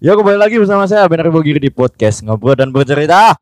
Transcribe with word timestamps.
Ya 0.00 0.16
kembali 0.16 0.40
lagi 0.40 0.56
bersama 0.56 0.88
saya 0.88 1.04
Benar 1.04 1.28
Bogiri 1.28 1.60
di 1.60 1.68
podcast 1.68 2.24
Ngobrol 2.24 2.56
dan 2.56 2.72
Bercerita. 2.72 3.36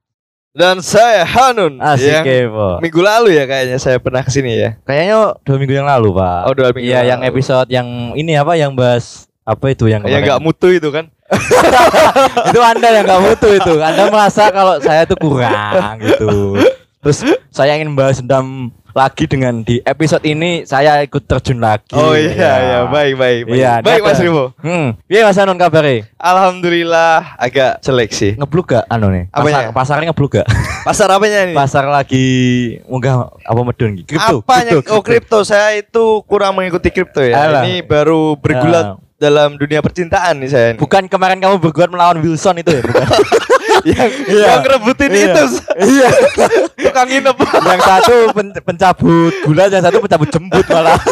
Dan 0.50 0.82
saya 0.82 1.22
Hanun. 1.22 1.78
Asik 1.78 2.10
yang 2.10 2.26
kepo. 2.26 2.82
Minggu 2.82 2.98
lalu 2.98 3.38
ya 3.38 3.46
kayaknya 3.46 3.78
saya 3.78 4.02
pernah 4.02 4.26
ke 4.26 4.30
sini 4.34 4.58
ya. 4.58 4.74
Kayaknya 4.82 5.38
dua 5.46 5.56
minggu 5.62 5.74
yang 5.78 5.86
lalu 5.86 6.18
pak. 6.18 6.38
Oh, 6.50 6.54
dua 6.58 6.74
minggu 6.74 6.82
Iya 6.90 6.98
lalu. 7.06 7.10
yang 7.14 7.20
episode 7.30 7.68
yang 7.70 7.86
ini 8.18 8.34
apa 8.34 8.58
yang 8.58 8.74
bahas 8.74 9.30
Apa 9.46 9.70
itu 9.70 9.86
yang 9.86 10.02
Yang 10.02 10.34
nggak 10.34 10.42
mutu 10.42 10.68
itu 10.74 10.90
kan? 10.90 11.06
Itu 12.50 12.60
anda 12.64 12.88
yang 12.90 13.04
gak 13.04 13.20
mutu 13.22 13.48
itu. 13.52 13.72
Anda 13.78 14.08
merasa 14.08 14.48
kalau 14.48 14.80
saya 14.80 15.04
itu 15.04 15.12
kurang 15.20 16.00
gitu. 16.00 16.56
Terus 17.04 17.18
saya 17.52 17.76
ingin 17.76 17.92
bahas 17.92 18.18
dendam 18.18 18.72
lagi 18.98 19.30
dengan 19.30 19.62
di 19.62 19.78
episode 19.80 20.26
ini 20.26 20.66
saya 20.66 20.98
ikut 21.00 21.22
terjun 21.22 21.62
lagi 21.62 21.94
Oh 21.94 22.18
iya 22.18 22.52
ya, 22.58 22.78
baik 22.84 23.14
baik 23.14 23.40
baik. 23.46 23.54
Iya, 23.54 23.72
baik. 23.78 24.02
Mas 24.02 24.18
Rimo. 24.18 24.50
Hmm, 24.58 24.98
iya 25.06 25.22
Mas 25.22 25.38
Hanun 25.38 25.54
kabarnya 25.54 26.10
Alhamdulillah 26.18 27.38
agak 27.38 27.78
jelek 27.78 28.10
sih. 28.10 28.34
Ngebluk 28.34 28.74
gak 28.74 28.84
anu 28.88 29.06
nih? 29.08 29.30
Pasar, 29.30 29.46
Apanya? 29.46 29.70
pasarnya 29.70 30.04
ngebluk 30.10 30.30
gak? 30.34 30.46
Pasar 30.88 31.08
apanya 31.12 31.38
nih? 31.46 31.54
Pasar 31.54 31.84
lagi 31.86 32.26
munggah 32.88 33.30
apa 33.38 33.60
medun 33.62 33.94
gitu. 33.94 34.16
Kripto. 34.16 34.36
Apanya? 34.42 34.72
Oh 34.90 35.00
kripto 35.00 35.38
saya 35.42 35.78
itu 35.78 36.24
kurang 36.26 36.58
mengikuti 36.58 36.90
kripto 36.90 37.22
ya. 37.22 37.38
Alah. 37.38 37.62
Ini 37.62 37.86
baru 37.86 38.34
bergulat 38.34 38.98
Ah. 38.98 39.07
Dalam 39.18 39.58
dunia 39.58 39.82
percintaan 39.82 40.38
nih 40.38 40.48
saya. 40.48 40.68
nih. 40.72 40.78
Bukan 40.78 41.10
kemarin 41.10 41.42
kamu 41.42 41.58
berguat 41.58 41.90
melawan 41.90 42.22
Wilson 42.22 42.62
itu 42.62 42.70
ya, 42.70 42.80
bukan? 42.80 43.06
yang, 43.90 44.10
Iya. 44.24 44.46
yang 44.48 44.62
rebutin 44.64 45.10
Iya. 45.10 45.26
itu 45.28 45.44
iya. 45.84 46.08
tukang 46.86 47.06
nginep. 47.06 47.36
yang 47.42 47.82
satu 47.82 48.14
pen- 48.30 48.54
pencabut 48.56 49.34
gula, 49.42 49.66
yang 49.66 49.82
satu 49.82 49.98
pencabut 49.98 50.28
jembut 50.30 50.66
malah. 50.68 50.98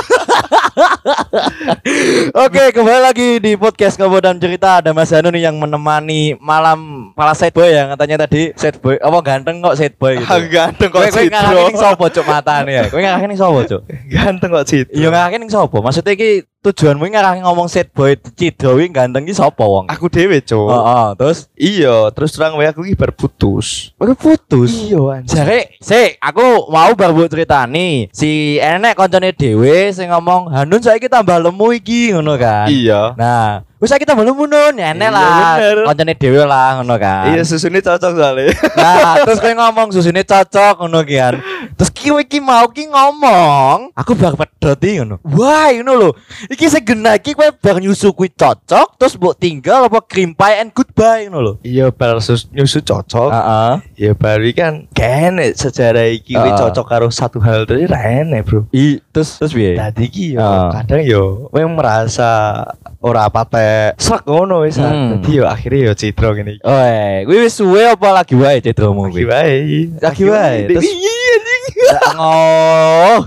Oke, 2.37 2.71
kembali 2.71 3.01
lagi 3.01 3.29
di 3.39 3.57
podcast 3.57 3.97
Ngobrol 3.97 4.21
dan 4.21 4.37
Cerita 4.37 4.79
ada 4.79 4.91
Mas 4.93 5.11
Hanu 5.11 5.31
nih 5.31 5.49
yang 5.49 5.57
menemani 5.57 6.37
malam 6.39 7.11
para 7.13 7.33
sad 7.33 7.51
boy 7.51 7.67
yang 7.67 7.91
katanya 7.91 8.23
tadi 8.23 8.53
sad 8.55 8.79
boy. 8.79 8.95
Apa 8.97 9.19
ganteng 9.21 9.59
kok 9.59 9.75
sad 9.75 9.95
boy 9.97 10.15
gitu. 10.15 10.29
Ah, 10.29 10.39
Ganteng 10.39 10.91
kok 10.91 11.01
Kowe 11.01 11.09
kowe 11.09 11.23
ngarahke 11.25 11.51
Citro. 11.51 11.67
ning 11.67 11.79
sapa 11.79 12.05
cuk 12.07 12.27
matane 12.27 12.71
ya? 12.71 12.85
Kowe 12.87 13.01
ngarahke 13.01 13.27
ning 13.27 13.41
sapa 13.41 13.59
cuk? 13.65 13.83
Ganteng 14.07 14.51
kok 14.53 14.67
Citro. 14.69 14.93
Iya 14.93 15.09
ngarahke 15.09 15.37
ning 15.41 15.51
sapa? 15.51 15.77
Maksudnya 15.81 16.13
iki 16.13 16.31
tujuanmu 16.67 17.07
ngarahke 17.07 17.43
ngomong 17.47 17.71
sad 17.71 17.91
boy 17.95 18.19
Cidro 18.35 18.79
iki 18.83 18.91
ganteng 18.91 19.27
iki 19.27 19.35
sapa 19.35 19.63
wong? 19.63 19.87
Aku 19.91 20.11
dewe, 20.11 20.43
Cuk. 20.43 20.71
Heeh, 20.71 21.07
terus 21.19 21.39
Iya, 21.55 22.11
terus 22.15 22.35
terang 22.35 22.55
wae 22.59 22.71
aku 22.71 22.87
iki 22.87 22.95
bar 22.95 23.11
putus. 23.11 23.91
Baru 23.99 24.15
putus. 24.15 24.71
Iya, 24.87 25.03
anjir. 25.19 25.35
Jare, 25.35 25.61
sik, 25.83 26.23
aku 26.23 26.71
mau 26.71 26.95
baru 26.95 27.13
buat 27.13 27.31
cerita 27.31 27.67
nih. 27.67 28.11
Si 28.15 28.63
enek 28.63 28.95
koncone 28.95 29.35
dhewe 29.35 29.91
sing 29.91 30.11
ngomong, 30.15 30.55
"Hanun 30.55 30.79
saiki 30.79 31.11
tambah 31.11 31.43
lemu 31.43 31.67
iki," 31.75 32.15
ngono 32.15 32.39
kan. 32.39 32.71
Iya. 32.71 33.19
Nah, 33.19 33.66
wis 33.87 33.95
saiki 33.95 34.03
tambah 34.03 34.27
lemu 34.27 34.43
nun, 34.43 34.75
ya 34.75 34.91
enek 34.91 35.07
Iya, 35.07 35.15
lah. 35.15 35.87
Koncone 35.87 36.13
dhewe 36.19 36.43
lah 36.43 36.83
ngono 36.83 36.99
kan. 36.99 37.31
Iya, 37.31 37.47
susunnya 37.47 37.79
cocok 37.79 38.11
soalnya. 38.13 38.51
Nah, 38.75 39.23
terus 39.23 39.39
kowe 39.39 39.55
ngomong 39.55 39.95
susune 39.95 40.27
cocok 40.27 40.83
ngono 40.83 41.07
ki 41.07 41.15
kan. 41.15 41.35
Terus 41.79 41.91
ki 41.95 42.11
kowe 42.11 42.19
iki 42.19 42.39
mau 42.43 42.67
ki 42.67 42.91
ngomong, 42.91 43.95
aku 43.95 44.19
bar 44.19 44.35
pedot 44.35 44.75
iki 44.83 44.99
ngono. 44.99 45.23
Wah, 45.23 45.71
ngono 45.71 45.93
lho. 45.95 46.11
Iki 46.51 46.67
sing 46.67 46.83
genah 46.83 47.15
iki 47.15 47.33
kowe 47.33 47.47
bar 47.55 47.79
nyusu 47.79 48.11
kuwi 48.11 48.27
cocok, 48.29 48.99
terus 48.99 49.15
mbok 49.15 49.39
tinggal 49.39 49.87
apa 49.87 50.03
cream 50.03 50.35
pie 50.35 50.59
and 50.59 50.75
goodbye 50.75 51.31
ngono 51.31 51.39
lho. 51.39 51.53
Iya, 51.63 51.95
bar 51.95 52.19
sus 52.19 52.51
nyusu 52.51 52.83
cocok. 52.83 53.31
Heeh. 53.31 53.73
Ya 53.95 54.13
baru 54.13 54.51
kan 54.51 54.91
kene 54.91 55.55
sejarah 55.55 56.11
iki 56.11 56.35
kuwi 56.35 56.51
Ah. 56.51 56.59
cocok 56.59 56.85
karo 56.85 57.07
satu 57.07 57.39
hal 57.39 57.63
terus 57.63 57.87
ra 57.87 58.03
enek, 58.03 58.43
Bro. 58.43 58.67
I 58.73 58.99
terus 59.13 59.39
terus 59.39 59.55
piye? 59.55 59.77
Dadi 59.77 60.09
iki 60.09 60.35
yo 60.35 60.43
kadang 60.73 61.03
yo 61.05 61.47
kowe 61.53 61.63
merasa 61.69 62.65
ora 62.99 63.29
pate 63.29 63.61
srek 63.97 64.23
ngono 64.25 64.63
wis. 64.63 64.77
Hmm. 64.77 65.19
Dadi 65.19 65.33
yo 65.35 65.45
akhirnya 65.45 65.81
yo 65.89 65.93
citro 65.93 66.33
ngene 66.33 66.57
iki. 66.57 66.63
Oh, 66.63 66.87
kuwi 67.25 67.39
wis 67.41 67.55
suwe 67.55 67.83
apa 67.87 68.09
lagi 68.13 68.35
wae 68.35 68.59
Lagi 68.59 68.73
kuwi? 68.77 69.25
wae. 69.25 69.57
Lagi 69.97 70.23
wae. 70.25 70.59
Terus 70.67 70.83
Terus- 70.83 70.93
iya 70.93 71.17
anjing. 71.37 71.75
Oh, 72.17 73.19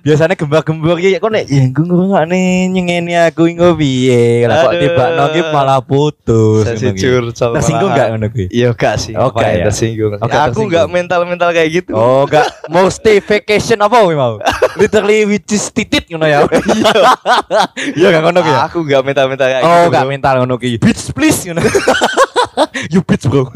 biasanya 0.00 0.36
gembak-gembur 0.36 0.96
iki 0.96 1.16
kok 1.16 1.30
nek 1.30 1.48
ya 1.48 1.64
gue 1.66 1.82
ngrungokne 1.82 2.40
nyengeni 2.68 3.16
aku 3.16 3.48
engko 3.48 3.74
piye. 3.74 4.44
Lah 4.44 4.62
kok 4.62 4.72
Aduh. 4.72 4.80
tibakno 4.80 5.24
ki 5.30 5.40
malah 5.48 5.80
putus. 5.80 6.64
Curcol. 6.68 7.32
Tersinggung 7.56 7.90
enggak 7.90 8.08
ngono 8.12 8.26
kuwi? 8.28 8.46
Iya 8.50 8.70
gak 8.72 9.00
sih. 9.00 9.14
Oke, 9.14 9.40
Ngapain 9.40 9.56
ya. 9.56 9.64
tersinggung. 9.66 10.12
Oke, 10.14 10.20
aku 10.20 10.30
tersinggung. 10.30 10.66
enggak 10.68 10.86
mental-mental 10.90 11.50
kayak 11.50 11.70
gitu. 11.72 11.92
Oh, 11.92 12.28
enggak 12.28 12.46
mesti 12.68 13.12
vacation 13.18 13.78
apa 13.80 13.96
kuwi 13.98 14.14
mau? 14.14 14.34
Literally 14.74 15.18
which 15.28 15.50
is 15.54 15.70
titit 15.70 16.10
ngono 16.10 16.26
ya. 16.26 16.42
Iya 17.98 18.08
gak 18.10 18.22
ngono 18.26 18.40
ya? 18.42 18.66
Aku 18.66 18.82
enggak 18.82 19.02
mental-mental 19.06 19.46
kayak 19.46 19.62
gitu. 19.62 19.70
Oh, 19.70 19.84
enggak 19.88 20.04
bro. 20.04 20.10
mental 20.10 20.34
ngono 20.42 20.54
ki. 20.58 20.70
Bitch 20.82 21.14
please 21.14 21.46
ngono. 21.46 21.62
you 22.92 23.00
bitch 23.00 23.24
bro. 23.24 23.46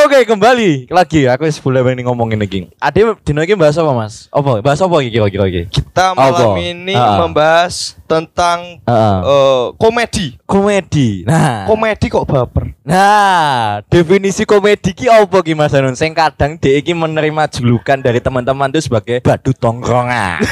Oke, 0.00 0.18
kembali 0.22 0.86
lagi 0.88 1.26
aku 1.26 1.44
wis 1.44 1.58
boleh 1.58 1.82
ini 1.90 2.02
ngomongin 2.02 2.40
iki. 2.40 2.70
Ade 2.76 3.02
dino 3.20 3.40
iki 3.40 3.54
bahas 3.54 3.74
apa, 3.74 3.90
Mas? 3.90 4.26
Apa? 4.28 4.60
Bahas 4.60 4.78
apa 4.78 4.94
iki 5.00 5.10
kira-kira 5.12 5.44
iki? 5.46 5.62
Kita 5.70 6.14
malam 6.14 6.54
Apa? 6.54 6.60
ini 6.60 6.94
Ah. 6.94 7.18
membahas 7.18 7.96
tentang 8.04 8.82
Heeh. 8.82 9.18
eh, 9.22 9.64
komedi. 9.76 10.26
komedi. 10.42 11.22
Nah, 11.22 11.62
Komedi 11.64 12.06
kok 12.06 12.26
baper. 12.26 12.74
nah, 12.82 13.78
definisi 13.86 14.42
komedi 14.42 14.90
ki 14.90 15.06
apa 15.06 15.38
ki 15.40 15.54
Mas 15.54 15.70
Hanun? 15.70 15.94
Sing 15.94 16.10
kadang 16.10 16.58
dhek 16.58 16.82
iki 16.82 16.92
menerima 16.92 17.46
julukan 17.48 17.96
dari 17.96 18.18
teman-teman 18.18 18.66
itu 18.68 18.82
sebagai 18.82 19.18
badu 19.20 19.50
tongkrongan. 19.52 20.42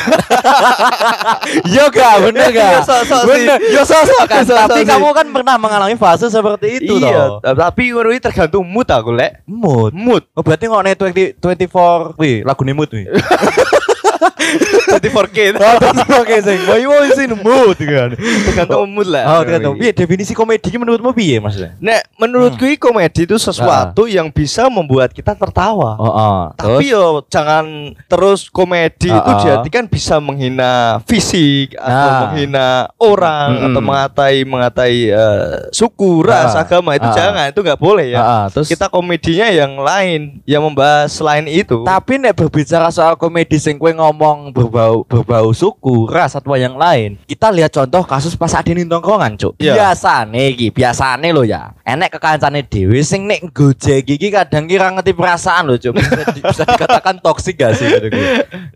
Iya 1.65 1.89
gak? 1.89 2.15
Bener 2.23 2.49
gak? 2.51 2.71
Iya, 2.71 2.81
sok-sok 2.81 3.21
sih. 3.21 3.28
Bener. 3.28 3.59
Ya 3.69 3.83
sosok 3.83 4.25
kan. 4.27 4.43
Sok-sok 4.45 4.69
Tapi 4.69 4.81
kamu 4.84 5.09
kan 5.11 5.27
pernah 5.28 5.55
mengalami 5.57 5.95
fase 6.09 6.27
seperti 6.33 6.81
itu 6.81 6.95
iya, 7.05 7.41
toh. 7.41 7.53
tapi 7.53 7.93
ngono 7.93 8.09
iki 8.17 8.25
tergantung 8.25 8.65
mood 8.65 8.89
aku 8.89 9.13
lek. 9.13 9.45
Mood. 9.45 9.93
Mood. 9.93 10.25
Oh, 10.33 10.41
berarti 10.41 10.65
ngone 10.65 10.97
20 10.97 11.37
24 11.37 12.17
wih, 12.17 12.41
lagu 12.49 12.63
nih 12.65 12.75
mood 12.77 12.91
wih. 12.97 13.07
24K. 13.98 15.38
Oh, 15.59 15.76
oke 16.20 16.36
sing. 16.41 16.60
Wah, 16.64 16.78
you 16.78 16.88
always 16.88 17.19
in 17.19 17.31
the 17.31 17.38
mood 17.38 17.76
kan. 17.76 18.10
tergantung 18.47 18.88
mood 18.88 19.09
lah. 19.09 19.25
Oh, 19.28 19.41
tergantung. 19.44 19.75
Piye 19.76 19.92
definisi 19.92 20.32
komedi 20.32 20.72
menurutmu 20.72 21.12
piye 21.12 21.38
maksudnya? 21.38 21.76
Nek 21.78 22.09
menurutku 22.16 22.64
ini 22.64 22.76
komedi 22.76 23.25
itu 23.25 23.36
sesuatu 23.36 24.06
yang 24.06 24.31
bisa 24.31 24.66
membuat 24.69 25.12
kita 25.12 25.34
tertawa. 25.34 25.97
Oh, 25.98 26.09
oh. 26.09 26.41
Tapi 26.54 26.91
yo 26.91 27.22
jangan 27.26 27.64
terus 28.06 28.48
komedi 28.48 29.09
itu 29.09 29.16
Ah, 29.28 29.34
ah. 29.34 29.41
diartikan 29.41 29.84
bisa 29.84 30.19
menghina 30.19 31.03
fisik 31.04 31.75
atau 31.75 31.91
Nah. 32.09 32.20
menghina 32.25 32.66
orang 32.97 33.48
Mm-mm. 33.50 33.66
atau 33.69 33.80
mengatai 33.80 34.36
mengatai 34.42 34.94
eh, 35.09 35.44
suku, 35.70 36.22
ras, 36.22 36.54
Ah. 36.54 36.62
agama 36.62 36.94
itu 36.94 37.04
Ah. 37.04 37.15
jangan 37.15 37.44
itu 37.48 37.60
nggak 37.60 37.80
boleh 37.80 38.06
ya. 38.12 38.19
Ah, 38.19 38.25
ah. 38.25 38.44
terus 38.48 38.69
Kita 38.69 38.86
komedinya 38.88 39.48
yang 39.48 39.76
lain 39.78 40.41
yang 40.44 40.62
membahas 40.62 41.10
selain 41.10 41.47
itu. 41.47 41.82
Tapi 41.82 42.19
nek 42.19 42.34
berbicara 42.34 42.88
soal 42.88 43.16
komedi 43.16 43.59
sing 43.59 43.76
kowe 43.88 43.97
ngomong 43.97 44.53
berbau 44.53 45.00
berbau 45.09 45.49
suku, 45.56 46.04
ras 46.12 46.37
atau 46.37 46.53
yang 46.60 46.76
lain, 46.76 47.16
kita 47.25 47.49
lihat 47.49 47.72
contoh 47.72 48.04
kasus 48.04 48.37
pas 48.37 48.53
ade 48.53 48.76
ning 48.76 48.84
tongkrongan, 48.84 49.41
Cuk. 49.41 49.56
Iya. 49.56 49.72
Biasane 49.81 50.53
iki, 50.53 50.69
biasane 50.69 51.32
lo 51.32 51.41
ya. 51.41 51.72
Enek 51.88 52.21
kekancane 52.21 52.69
dhewe 52.69 53.00
sing 53.00 53.25
nek 53.25 53.48
gojek 53.48 54.04
iki 54.04 54.28
kadang 54.28 54.69
kira 54.69 54.93
ngerti 54.93 55.16
perasaan 55.16 55.72
lo, 55.72 55.81
Cuk. 55.81 55.97
Bisa, 55.97 56.21
di- 56.37 56.44
bisa 56.44 56.62
dikatakan 56.69 57.16
toksik 57.25 57.56
gak 57.56 57.81
sih 57.81 57.88
gitu. 57.88 58.12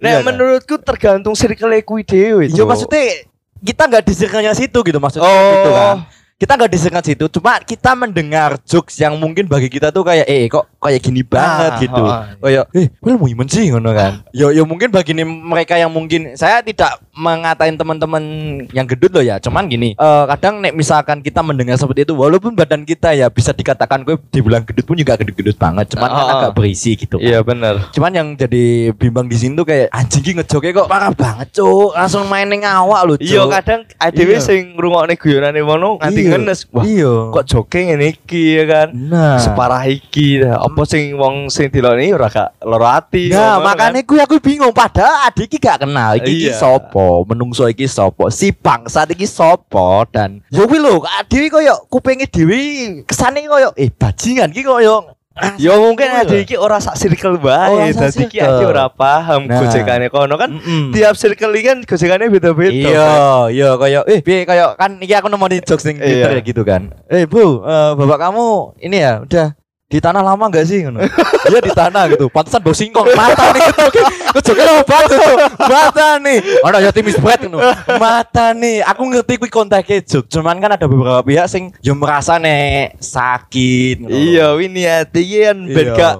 Iya 0.00 0.24
kan? 0.24 0.32
menurutku 0.32 0.80
tergantung 0.80 1.36
circle 1.36 1.76
kuwi 1.84 2.08
dhewe. 2.08 2.48
Iya 2.48 2.64
maksudnya 2.64 3.28
kita 3.60 3.82
nggak 3.86 4.02
di 4.08 4.14
circle-nya 4.16 4.56
situ 4.56 4.78
gitu 4.80 4.96
maksudnya 4.96 5.28
Oh. 5.28 5.52
gitu 5.52 5.70
kan. 5.76 5.96
Kita 6.42 6.58
nggak 6.58 6.74
di 6.74 6.78
circle 6.80 7.06
situ, 7.06 7.24
cuma 7.30 7.62
kita 7.62 7.94
mendengar 7.94 8.58
jokes 8.66 8.98
yang 8.98 9.14
mungkin 9.14 9.46
bagi 9.46 9.70
kita 9.70 9.94
tuh 9.94 10.02
kayak 10.02 10.26
eh 10.26 10.50
kok 10.50 10.66
kayak 10.74 10.98
gini 10.98 11.22
banget 11.22 11.70
Ah, 11.70 11.78
gitu. 11.78 12.02
oh, 12.02 12.18
Kayak 12.42 12.64
eh 12.74 12.90
lu 12.98 13.14
mau 13.14 13.30
imen 13.30 13.46
sih 13.46 13.70
ngono 13.70 13.94
kan. 13.94 14.26
Yo 14.34 14.50
yo 14.50 14.66
mungkin 14.66 14.90
bagi 14.90 15.14
nih 15.14 15.22
mereka 15.22 15.78
yang 15.78 15.94
mungkin 15.94 16.34
saya 16.34 16.58
tidak 16.58 16.98
mengatain 17.14 17.78
teman-teman 17.78 18.22
yang 18.68 18.82
gendut 18.82 19.14
loh 19.14 19.22
ya, 19.22 19.38
cuman 19.38 19.70
gini, 19.70 19.94
eh, 19.94 20.24
kadang 20.28 20.58
nek 20.58 20.74
misalkan 20.74 21.22
kita 21.22 21.46
mendengar 21.46 21.78
seperti 21.78 22.02
itu 22.02 22.12
walaupun 22.12 22.58
badan 22.58 22.82
kita 22.82 23.14
ya 23.14 23.30
bisa 23.30 23.54
dikatakan 23.54 24.02
gue 24.02 24.18
dibilang 24.28 24.66
gendut 24.66 24.82
pun 24.82 24.98
juga 24.98 25.14
gendut-gendut 25.14 25.54
banget, 25.54 25.94
cuman 25.94 26.08
kan 26.08 26.18
Ah, 26.18 26.26
ah. 26.26 26.34
agak 26.42 26.58
berisi 26.58 26.98
gitu. 26.98 27.16
kan. 27.16 27.22
Iya 27.22 27.46
benar. 27.46 27.86
Cuman 27.92 28.10
yang 28.10 28.28
jadi 28.34 28.64
bimbang 28.92 29.30
di 29.30 29.38
sini 29.38 29.54
tuh 29.54 29.62
kayak 29.62 29.94
anjing 29.94 30.18
ki 30.20 30.34
ngejoknya 30.34 30.74
kok 30.74 30.88
parah 30.90 31.14
banget 31.14 31.54
cuk 31.54 31.94
langsung 31.94 32.26
main 32.26 32.50
ning 32.50 32.66
awak 32.66 33.06
lho 33.06 33.14
cuk 33.14 33.22
Iya 33.22 33.46
kadang 33.46 33.80
adewe 33.96 34.34
Iya. 34.34 34.42
sing 34.42 34.74
ngrungokne 34.74 35.14
guyonane 35.14 35.62
ngono 35.62 36.02
nganti 36.02 36.18
Iya. 36.18 36.31
Ngenes. 36.38 36.60
Wah, 36.72 36.84
iya 36.84 37.12
kok 37.32 37.44
joke 37.44 37.78
ngene 37.78 38.06
iki 38.16 38.58
ya 38.58 38.64
kan. 38.64 38.88
nah 38.94 39.36
Separah 39.36 39.84
iki. 39.88 40.40
Apa 40.42 40.80
sing 40.88 41.14
wong 41.16 41.52
sing 41.52 41.68
diloni 41.68 42.12
ora 42.16 42.28
gak 42.32 42.56
loro 42.64 42.88
ati. 42.88 43.28
Nah, 43.32 43.60
ngono 43.60 43.66
makanya 43.68 44.00
kan. 44.02 44.24
aku 44.24 44.34
bingung 44.40 44.72
padahal 44.72 45.28
adik 45.28 45.52
iki 45.52 45.58
gak 45.60 45.84
kenal. 45.84 46.16
Iki 46.16 46.32
iki 46.32 46.48
Iya. 46.52 46.58
sopo, 46.58 47.22
menungso 47.28 47.68
iki 47.68 47.86
sopo, 47.86 48.28
si 48.32 48.50
bangsat 48.52 49.12
iki 49.14 49.24
sopo 49.28 50.04
dan 50.10 50.42
yo 50.50 50.66
kuwi 50.66 50.78
lho, 50.82 51.00
adik 51.20 51.46
iki 51.46 51.50
koyo 51.52 51.74
kupinge 51.88 52.26
dhewe 52.26 53.02
kesane 53.06 53.44
koyo 53.46 53.70
eh 53.76 53.90
bajingan 53.92 54.50
iki 54.50 54.64
koyo 54.64 55.06
Ya 55.56 55.72
mungkin 55.74 56.06
ada 56.06 56.34
iki 56.34 56.54
ora 56.54 56.76
sak 56.76 56.94
circle 56.94 57.36
bae. 57.36 57.88
sak 57.90 58.12
Dadi 58.12 58.24
iki 58.26 58.38
ade 58.38 58.64
ora 58.64 58.86
paham 58.86 59.48
Nah. 59.48 59.58
gojekane 59.58 60.06
kono 60.06 60.36
kan. 60.36 60.52
Mm-mm. 60.52 60.92
Tiap 60.92 61.14
circle 61.14 61.52
iki 61.52 61.66
kan 61.66 61.78
gojekane 61.82 62.28
beda-beda. 62.28 62.72
Iya, 62.72 63.10
iya 63.48 63.68
kayak 63.74 64.02
eh 64.06 64.20
piye 64.20 64.44
kayak 64.44 64.76
kan 64.76 64.98
iki 64.98 65.12
aku 65.12 65.26
nemu 65.26 65.46
di 65.48 65.58
jokes 65.60 65.84
ning 65.84 65.96
Twitter 65.96 66.30
Iya. 66.30 66.38
ya 66.38 66.42
gitu 66.42 66.62
kan. 66.62 66.92
Eh, 67.06 67.24
Bu, 67.24 67.60
eh, 67.60 67.90
bapak 67.94 68.18
kamu 68.20 68.46
ini 68.78 68.96
ya 68.98 69.12
udah 69.20 69.56
di 69.92 70.00
tanah 70.00 70.24
lama 70.24 70.48
gak 70.48 70.64
sih 70.64 70.88
ngono? 70.88 71.04
Iya 71.52 71.60
di 71.60 71.68
tanah 71.70 72.08
gitu. 72.16 72.32
Pantesan 72.32 72.64
bau 72.64 72.72
singkong. 72.72 73.12
Mata 73.12 73.52
nih 73.52 73.60
gitu. 73.68 73.84
Kejoknya 74.32 74.64
lo 74.64 74.74
batu. 74.88 75.20
Mata 75.60 76.08
nih. 76.16 76.38
Ono 76.64 76.76
ya 76.80 76.88
timis 76.88 77.20
bread 77.20 77.44
ngono. 77.44 77.60
Mata 78.00 78.56
nih. 78.56 78.80
Aku 78.88 79.04
ngerti 79.04 79.36
kuwi 79.36 79.52
kontaknya 79.52 80.00
jok. 80.00 80.32
Cuman 80.32 80.56
kan 80.56 80.80
ada 80.80 80.88
beberapa 80.88 81.20
pihak 81.20 81.44
sing 81.44 81.76
yo 81.84 81.92
merasa 81.92 82.40
nek 82.40 82.96
sakit 82.96 84.00
ngono. 84.00 84.16
Iya, 84.16 84.46
ini 84.56 84.82
hati 84.88 85.22
kan 85.44 85.58
ben 85.68 85.86
Iya. 85.92 85.98
gak 85.98 86.14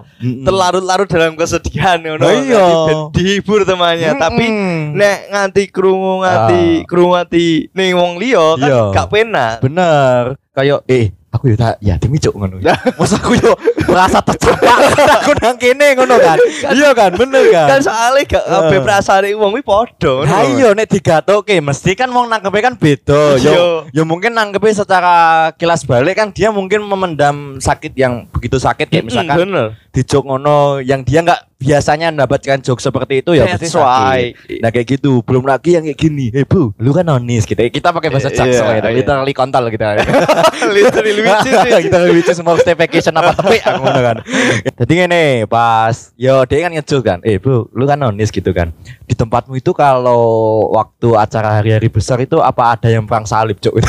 terlarut-larut 0.45 1.09
dalam 1.09 1.33
kesedihan 1.33 1.97
ngono. 1.97 2.29
Iya. 2.29 2.67
Dihibur 3.11 3.65
temannya, 3.65 4.21
tapi 4.21 4.53
nek 4.93 5.33
nganti 5.33 5.63
krungu 5.73 6.21
nganti 6.21 6.61
Ah. 6.83 6.85
krungu 6.85 7.17
nganti 7.17 7.47
ning 7.73 7.97
wong 7.97 8.21
liya 8.21 8.61
kan 8.61 8.69
Iya. 8.69 8.83
gak 8.93 9.09
penak. 9.09 9.57
Bener. 9.65 10.37
Kayak 10.53 10.85
eh 10.85 11.09
aku 11.43 11.51
yo 11.51 11.59
tak 11.59 11.75
ya 11.83 11.99
demi 11.99 12.23
cuk 12.23 12.39
ngono. 12.39 12.63
Masa 13.03 13.19
aku 13.19 13.35
yo 13.35 13.59
merasa 13.91 14.23
tercampak 14.23 14.79
aku 15.19 15.35
nang 15.43 15.59
kene 15.59 15.99
ngono 15.99 16.15
kan. 16.15 16.39
Iya 16.71 16.95
kan, 16.95 17.19
bener 17.19 17.51
kan. 17.51 17.67
Kan 17.67 17.81
soalnya 17.83 18.23
gak 18.31 18.45
kabeh 18.47 18.79
Eh. 18.79 18.83
perasaan 18.87 19.27
wong 19.35 19.51
kuwi 19.51 19.65
padha. 19.67 20.23
Nah 20.23 20.47
iya 20.47 20.71
nek 20.71 20.87
digatoke 20.87 21.59
mesti 21.59 21.99
kan 21.99 22.15
wong 22.15 22.31
nangkepe 22.31 22.63
kan 22.63 22.79
beda. 22.79 23.43
Iya. 23.43 23.51
Yo, 23.51 23.67
yo 23.91 24.03
mungkin 24.07 24.39
nangkepe 24.39 24.71
secara 24.71 25.51
kilas 25.59 25.83
balik 25.83 26.15
kan 26.15 26.31
dia 26.31 26.55
mungkin 26.55 26.87
memendam 26.87 27.59
sakit 27.59 27.91
yang 27.99 28.31
begitu 28.31 28.63
sakit 28.63 28.87
kayak 28.87 29.11
misalkan 29.11 29.43
bener. 29.43 29.67
di 29.91 30.07
jok 30.07 30.23
ngono 30.23 30.79
yang 30.79 31.03
dia 31.03 31.27
nggak 31.27 31.52
biasanya 31.63 32.11
mendapatkan 32.11 32.59
jok 32.59 32.79
seperti 32.79 33.23
itu 33.23 33.33
ya 33.33 33.47
That's 33.49 33.71
sakit. 33.71 33.79
why. 33.79 34.21
Nah 34.59 34.69
kayak 34.69 34.87
gitu. 34.91 35.23
Belum 35.23 35.43
lagi 35.43 35.75
yang 35.75 35.83
kayak 35.83 35.97
gini. 35.97 36.29
Eh 36.29 36.43
bu, 36.43 36.75
lu 36.77 36.91
kan 36.91 37.03
nonis 37.03 37.43
gitu. 37.43 37.57
Kita 37.57 37.91
pakai 37.91 38.11
bahasa 38.11 38.29
Iya, 38.29 38.37
jaksel 38.39 38.67
ya. 38.69 38.75
iya. 38.81 38.91
Literally 38.91 39.33
kontol 39.33 39.71
kita. 39.75 40.03
Literally 40.69 41.13
lucu 41.17 41.51
sih. 41.51 41.73
kita 41.87 41.99
lucu 42.03 42.33
semua 42.33 42.55
staycation 42.57 43.15
apa 43.15 43.33
tapi 43.33 43.59
aku 43.59 43.83
kan. 43.83 44.17
Jadi 44.77 44.93
ngene, 44.95 45.25
pas 45.47 46.13
yo 46.15 46.43
dia 46.45 46.59
kan 46.61 46.71
ngejul 46.71 47.01
kan. 47.01 47.19
Eh, 47.23 47.39
Bu, 47.39 47.71
lu 47.71 47.85
kan 47.85 47.97
nonis 47.97 48.29
gitu 48.29 48.51
kan. 48.51 48.71
Di 49.03 49.15
tempatmu 49.15 49.55
itu 49.55 49.71
kalau 49.73 50.23
waktu 50.71 51.15
acara 51.15 51.61
hari-hari 51.61 51.87
besar 51.87 52.19
itu 52.19 52.39
apa 52.39 52.75
ada 52.75 52.89
yang 52.89 53.05
perang 53.05 53.25
salib, 53.25 53.57
Cuk? 53.57 53.79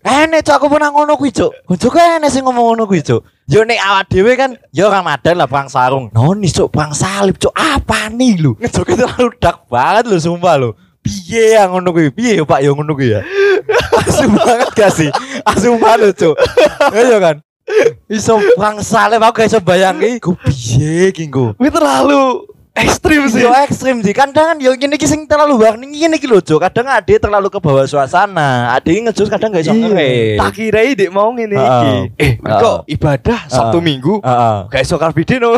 Enek 0.00 0.48
cok 0.48 0.56
aku 0.56 0.66
pernah 0.72 0.88
ngono 0.88 1.12
kuwi 1.20 1.28
cuk. 1.28 1.52
Ojo 1.68 1.88
enek 1.92 2.32
sing 2.32 2.40
ngomong 2.40 2.72
ngono 2.72 2.88
kuwi 2.88 3.04
cuk. 3.04 3.20
Yo 3.44 3.68
nek 3.68 3.76
awak 3.76 4.08
dhewe 4.08 4.32
kan 4.32 4.56
yo 4.72 4.88
Ramadan 4.88 5.36
lah 5.36 5.44
perang 5.44 5.68
sarung. 5.68 6.08
Nonis 6.16 6.56
cuk 6.56 6.72
perang 6.72 6.96
salib 6.96 7.36
cuk. 7.36 7.52
Apa 7.52 8.08
nih 8.08 8.40
lu? 8.40 8.56
Ngejok 8.56 8.96
itu 8.96 9.04
terlalu 9.04 9.28
dark 9.36 9.68
banget 9.68 10.08
lu 10.08 10.16
sumpah 10.16 10.56
lu. 10.56 10.72
Piye 11.04 11.60
ya 11.60 11.68
ngono 11.68 11.92
kuwi? 11.92 12.08
Piye 12.16 12.40
yo 12.40 12.48
Pak 12.48 12.64
yo 12.64 12.72
ngono 12.72 12.96
kuwi 12.96 13.12
ya? 13.12 13.20
Asu 14.00 14.24
banget 14.32 14.70
gak 14.72 14.92
sih? 14.96 15.10
Asu 15.44 15.76
banget 15.76 16.16
cuk. 16.16 16.36
Iya 16.96 17.18
kan? 17.20 17.36
Iso 18.08 18.40
perang 18.56 18.80
salib 18.80 19.20
aku 19.20 19.44
gak 19.44 19.52
iso 19.52 19.60
bayangin. 19.60 20.16
Ku 20.16 20.32
piye 20.40 21.12
terlalu 21.12 22.48
ekstrim 22.72 23.26
sih. 23.28 23.42
Yo 23.44 23.50
ekstrim 23.52 24.00
sih. 24.00 24.14
Kadang 24.14 24.54
kan 24.54 24.56
yo 24.62 24.72
ngene 24.72 24.96
iki 24.96 25.04
sing 25.04 25.26
terlalu 25.26 25.60
warning 25.60 25.90
ngene 25.92 26.16
iki 26.16 26.30
lho, 26.30 26.38
Cuk. 26.40 26.62
Kadang 26.62 26.86
ade 26.88 27.18
terlalu 27.18 27.50
ke 27.50 27.58
bawah 27.58 27.84
suasana. 27.84 28.72
Ade 28.72 28.94
ngejus 28.94 29.28
kadang 29.28 29.50
gak 29.52 29.66
iso 29.66 29.74
ngerem. 29.74 30.38
Tak 30.38 30.50
kira 30.54 30.80
dek 30.94 31.10
mau 31.10 31.28
ngene 31.34 31.58
iki. 31.58 31.66
Heeh. 31.66 32.00
Eh, 32.16 32.32
kok 32.38 32.86
ibadah 32.86 33.40
Sabtu. 33.50 33.78
Minggu 33.80 34.20
gak 34.68 34.82
iso 34.84 35.00
Car 35.00 35.10
Free 35.16 35.24
Day 35.24 35.40
no. 35.40 35.56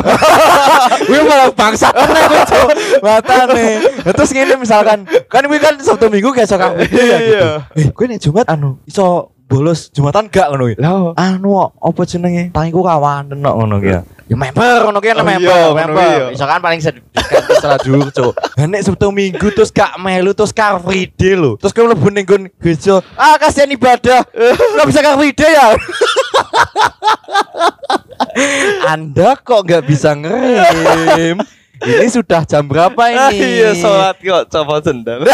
Gue 1.02 1.20
malah 1.26 1.50
bangsa 1.50 1.90
kena 1.90 2.20
gue 2.30 2.42
cok 2.46 2.68
Mata 3.02 3.34
nih 3.50 3.72
Terus 4.14 4.30
gini 4.30 4.54
misalkan 4.54 5.02
Kan 5.26 5.42
gue 5.50 5.58
kan 5.58 5.74
Sabtu 5.82 6.06
Minggu 6.06 6.30
kayak 6.30 6.46
sok 6.46 6.62
aku 6.62 6.86
ya 6.86 7.18
gitu 7.18 7.34
Iya. 7.34 7.50
Eh 7.74 7.86
gue 7.90 8.06
nih 8.06 8.18
Jumat 8.22 8.46
anu 8.46 8.78
Iso 8.86 9.31
bolos 9.52 9.92
Jumatan 9.92 10.24
gak 10.26 10.48
ngono 10.48 10.64
ya 10.66 10.76
Lah, 10.78 11.12
Anu 11.14 11.52
apa 11.60 12.00
jenenge? 12.02 12.48
Tangiku 12.48 12.80
kawan 12.80 13.28
Tenok 13.28 13.54
ngono 13.54 13.76
ya. 13.78 14.00
Ya 14.24 14.34
member 14.34 14.56
ngono 14.82 14.98
ki 14.98 15.12
Oh, 15.12 15.20
member 15.20 15.36
iya, 15.36 15.76
member. 15.76 16.00
iya. 16.00 16.24
Misalkan 16.32 16.58
paling 16.58 16.80
sedikit 16.80 17.12
setelah 17.52 17.76
dulu 17.76 18.08
cok 18.08 18.32
Nek 18.58 18.80
Sabtu 18.80 19.10
Minggu 19.10 19.46
terus 19.50 19.68
gak 19.68 19.94
melu 19.96 20.32
terus 20.32 20.50
Car 20.50 20.80
Free 20.80 21.04
Day 21.06 21.34
lho. 21.34 21.54
Terus 21.56 21.70
gue 21.70 21.84
mlebu 21.84 22.08
ning 22.08 22.24
nggon 22.24 22.42
gereja 22.56 23.04
Ah 23.12 23.36
kasihan 23.36 23.68
ibadah. 23.68 24.24
Gak 24.72 24.86
bisa 24.86 25.00
Car 25.00 25.14
Free 25.14 25.30
Day 25.30 25.52
ya? 25.52 25.66
Anda 28.88 29.36
kok 29.36 29.60
nggak 29.62 29.84
bisa 29.84 30.14
ngerem? 30.14 31.36
Ini 31.78 32.06
sudah 32.08 32.42
jam 32.42 32.64
berapa 32.64 32.96
Ah, 32.96 33.28
ini? 33.28 33.42
iya 33.58 33.74
sholat 33.74 34.16
kok 34.16 34.48
coba 34.48 34.80
sendal. 34.80 35.26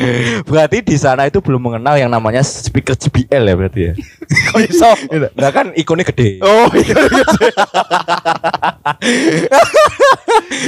Berarti 0.48 0.80
di 0.80 0.96
sana 0.96 1.28
itu 1.28 1.44
belum 1.44 1.60
mengenal 1.60 2.00
yang 2.00 2.10
namanya 2.10 2.40
speaker 2.40 2.96
JBL 2.96 3.44
ya 3.44 3.54
berarti 3.54 3.80
ya. 3.90 3.92
Kok 4.52 4.60
iso? 4.64 4.90
Nah 5.36 5.50
kan 5.52 5.76
ikonnya 5.76 6.08
gede. 6.08 6.40
Oh, 6.40 6.68
iya. 6.72 6.96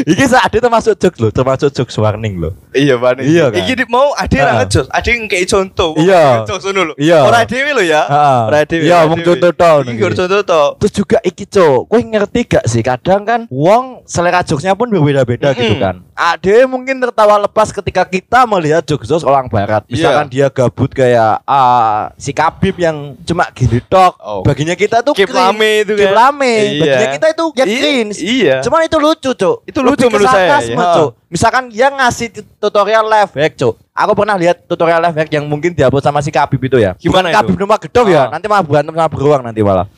Iki 0.04 0.24
saat 0.26 0.50
itu 0.50 0.62
termasuk 0.62 0.94
jokes 0.98 1.18
loh, 1.22 1.30
termasuk 1.30 1.70
jokes 1.70 1.96
warning 1.96 2.40
loh. 2.40 2.52
Iya, 2.74 2.98
Pak. 2.98 3.22
Iya, 3.22 3.44
kan? 3.54 3.58
Iki 3.62 3.86
mau 3.86 4.10
Heeh. 4.18 4.66
ngejos, 4.66 4.86
ada 4.90 5.08
yang 5.08 5.30
kayak 5.30 5.46
contoh. 5.46 5.94
Iya. 5.94 6.42
Ngejos 6.42 6.62
ngono 6.66 6.80
lho. 6.90 6.94
Iya. 6.98 7.18
Ora 7.22 7.40
dhewe 7.46 7.70
lho 7.78 7.82
ya. 7.86 8.02
Ora 8.50 8.66
dhewe. 8.66 8.84
Iya, 8.84 8.98
dhewe. 9.06 9.22
contoh 9.22 9.52
toh, 9.54 9.76
Iki 9.86 10.02
contoh 10.02 10.42
toh. 10.42 10.66
Terus 10.82 10.92
juga 10.92 11.18
iki 11.22 11.44
cok, 11.46 11.80
kowe 11.86 12.00
ngerti 12.00 12.40
gak 12.48 12.64
sih 12.66 12.82
kadang 12.82 13.22
kan 13.22 13.40
wong 13.48 14.02
selera 14.04 14.42
jokesnya 14.42 14.74
pun 14.74 14.90
berbeda-beda 14.90 15.54
gitu 15.54 15.78
kan. 15.78 16.02
Ada 16.14 16.66
mungkin 16.66 16.98
tertawa 16.98 17.38
lepas 17.46 17.70
ketika 17.70 18.02
kita 18.06 18.46
melihat 18.46 18.82
jokes 18.82 19.10
orang 19.24 19.48
barat. 19.48 19.82
Misalkan 19.88 20.28
dia 20.28 20.46
gabut 20.52 20.92
kayak 20.92 21.42
ah, 21.48 22.12
si 22.20 22.30
Kabib 22.30 22.76
yang 22.78 23.16
cuma 23.24 23.48
gini 23.50 23.80
tok. 23.82 24.14
Oh. 24.20 24.40
Baginya 24.44 24.76
kita 24.76 25.00
tuh 25.00 25.16
Keep 25.16 25.32
cringe. 25.32 25.40
lame 25.40 25.70
itu 25.82 25.92
kan. 25.96 26.12
lame. 26.12 26.52
Iya. 26.54 26.80
Baginya 26.84 27.08
kita 27.16 27.26
itu 27.32 27.44
ya 27.56 27.64
cringe. 27.64 28.18
Iya. 28.20 28.56
Cuman 28.62 28.80
itu 28.86 28.96
lucu, 29.00 29.30
Cuk. 29.34 29.56
Itu 29.64 29.80
lucu 29.82 30.06
Lebih 30.06 30.12
menurut 30.12 30.28
saya, 30.30 30.60
iya. 30.62 30.76
Cuk. 30.94 31.10
Misalkan 31.32 31.66
dia 31.72 31.88
ngasih 31.90 32.28
tutorial 32.62 33.04
life 33.08 33.34
hack, 33.34 33.56
Cuk. 33.58 33.74
Aku 33.90 34.12
pernah 34.14 34.36
lihat 34.38 34.68
tutorial 34.68 35.00
life 35.02 35.16
hack 35.16 35.30
yang 35.32 35.48
mungkin 35.48 35.74
diupload 35.74 36.04
sama 36.04 36.22
si 36.22 36.30
Kabib 36.30 36.60
itu 36.62 36.78
ya. 36.78 36.94
Gimana 37.00 37.30
Bukan 37.30 37.32
itu? 37.32 37.36
Kabib 37.40 37.56
rumah 37.58 37.78
gedong 37.80 38.08
ya. 38.12 38.28
Ah. 38.28 38.38
Nanti 38.38 38.46
malah 38.46 38.64
berantem 38.66 38.94
sama 38.94 39.08
beruang 39.10 39.42
nanti 39.42 39.60
malah. 39.64 39.86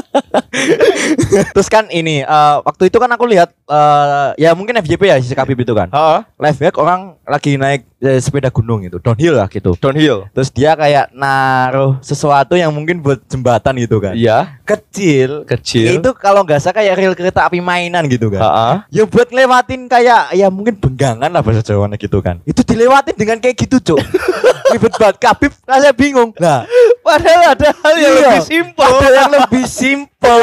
Terus 1.54 1.68
kan 1.68 1.90
ini 1.90 2.22
eh, 2.22 2.56
waktu 2.62 2.88
itu 2.88 2.98
kan 3.02 3.10
aku 3.10 3.24
lihat 3.26 3.50
eh, 3.66 4.28
ya 4.38 4.54
mungkin 4.54 4.78
FJP 4.78 5.02
ya 5.10 5.16
si 5.18 5.34
Kabib 5.34 5.58
itu 5.58 5.74
kan. 5.74 5.90
Heeh. 5.90 6.20
Live 6.38 6.60
hack 6.62 6.76
orang 6.78 7.18
lagi 7.26 7.58
naik 7.58 7.89
eh, 8.00 8.18
sepeda 8.18 8.48
gunung 8.48 8.80
itu, 8.82 8.96
downhill 8.98 9.36
lah 9.36 9.46
gitu. 9.46 9.76
Downhill. 9.76 10.26
Terus 10.32 10.48
dia 10.50 10.72
kayak 10.74 11.12
naruh 11.12 12.00
sesuatu 12.00 12.56
yang 12.56 12.72
mungkin 12.72 13.04
buat 13.04 13.20
jembatan 13.28 13.76
gitu 13.76 14.00
kan. 14.00 14.16
Iya. 14.16 14.60
Kecil. 14.64 15.44
Kecil. 15.44 16.00
Itu 16.00 16.16
kalau 16.16 16.42
nggak 16.42 16.60
salah 16.64 16.80
kayak 16.80 16.94
rel 16.96 17.14
kereta 17.14 17.46
api 17.46 17.60
mainan 17.60 18.08
gitu 18.08 18.32
kan. 18.32 18.40
Heeh. 18.40 18.74
Ya 19.00 19.04
buat 19.04 19.28
ngelewatin 19.28 19.86
kayak 19.86 20.32
ya 20.32 20.48
mungkin 20.48 20.80
benggangan 20.80 21.28
lah 21.28 21.44
bahasa 21.44 21.60
Jawa 21.60 21.86
gitu 21.94 22.18
kan. 22.24 22.40
Itu 22.48 22.64
dilewatin 22.64 23.14
dengan 23.14 23.36
kayak 23.38 23.56
gitu, 23.68 23.78
Cuk. 23.92 24.00
Ribet 24.72 24.94
banget. 24.96 25.16
Kabib 25.20 25.52
rasanya 25.66 25.92
bingung. 25.92 26.30
Nah, 26.38 26.62
Padahal 27.00 27.56
ada 27.56 27.68
hal 27.74 27.94
yang 27.96 28.12
iya, 28.12 28.22
lebih 28.22 28.42
simpel. 28.44 28.86
Ada 28.86 29.08
yang 29.10 29.32
lebih 29.32 29.64
simpel 29.66 30.40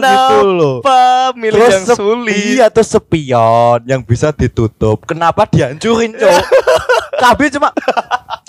gitu 0.00 0.38
loh. 0.48 0.76
Milih 1.34 1.60
yang 1.60 1.84
sep- 1.84 1.98
sulit? 1.98 2.56
Iya 2.56 2.66
terus 2.70 2.94
spion 2.94 3.82
yang 3.84 4.00
bisa 4.06 4.30
ditutup. 4.30 5.02
Kenapa 5.04 5.44
dihancurin, 5.50 6.14
Cuk? 6.14 6.30
Kabib 7.16 7.48
cuma 7.56 7.68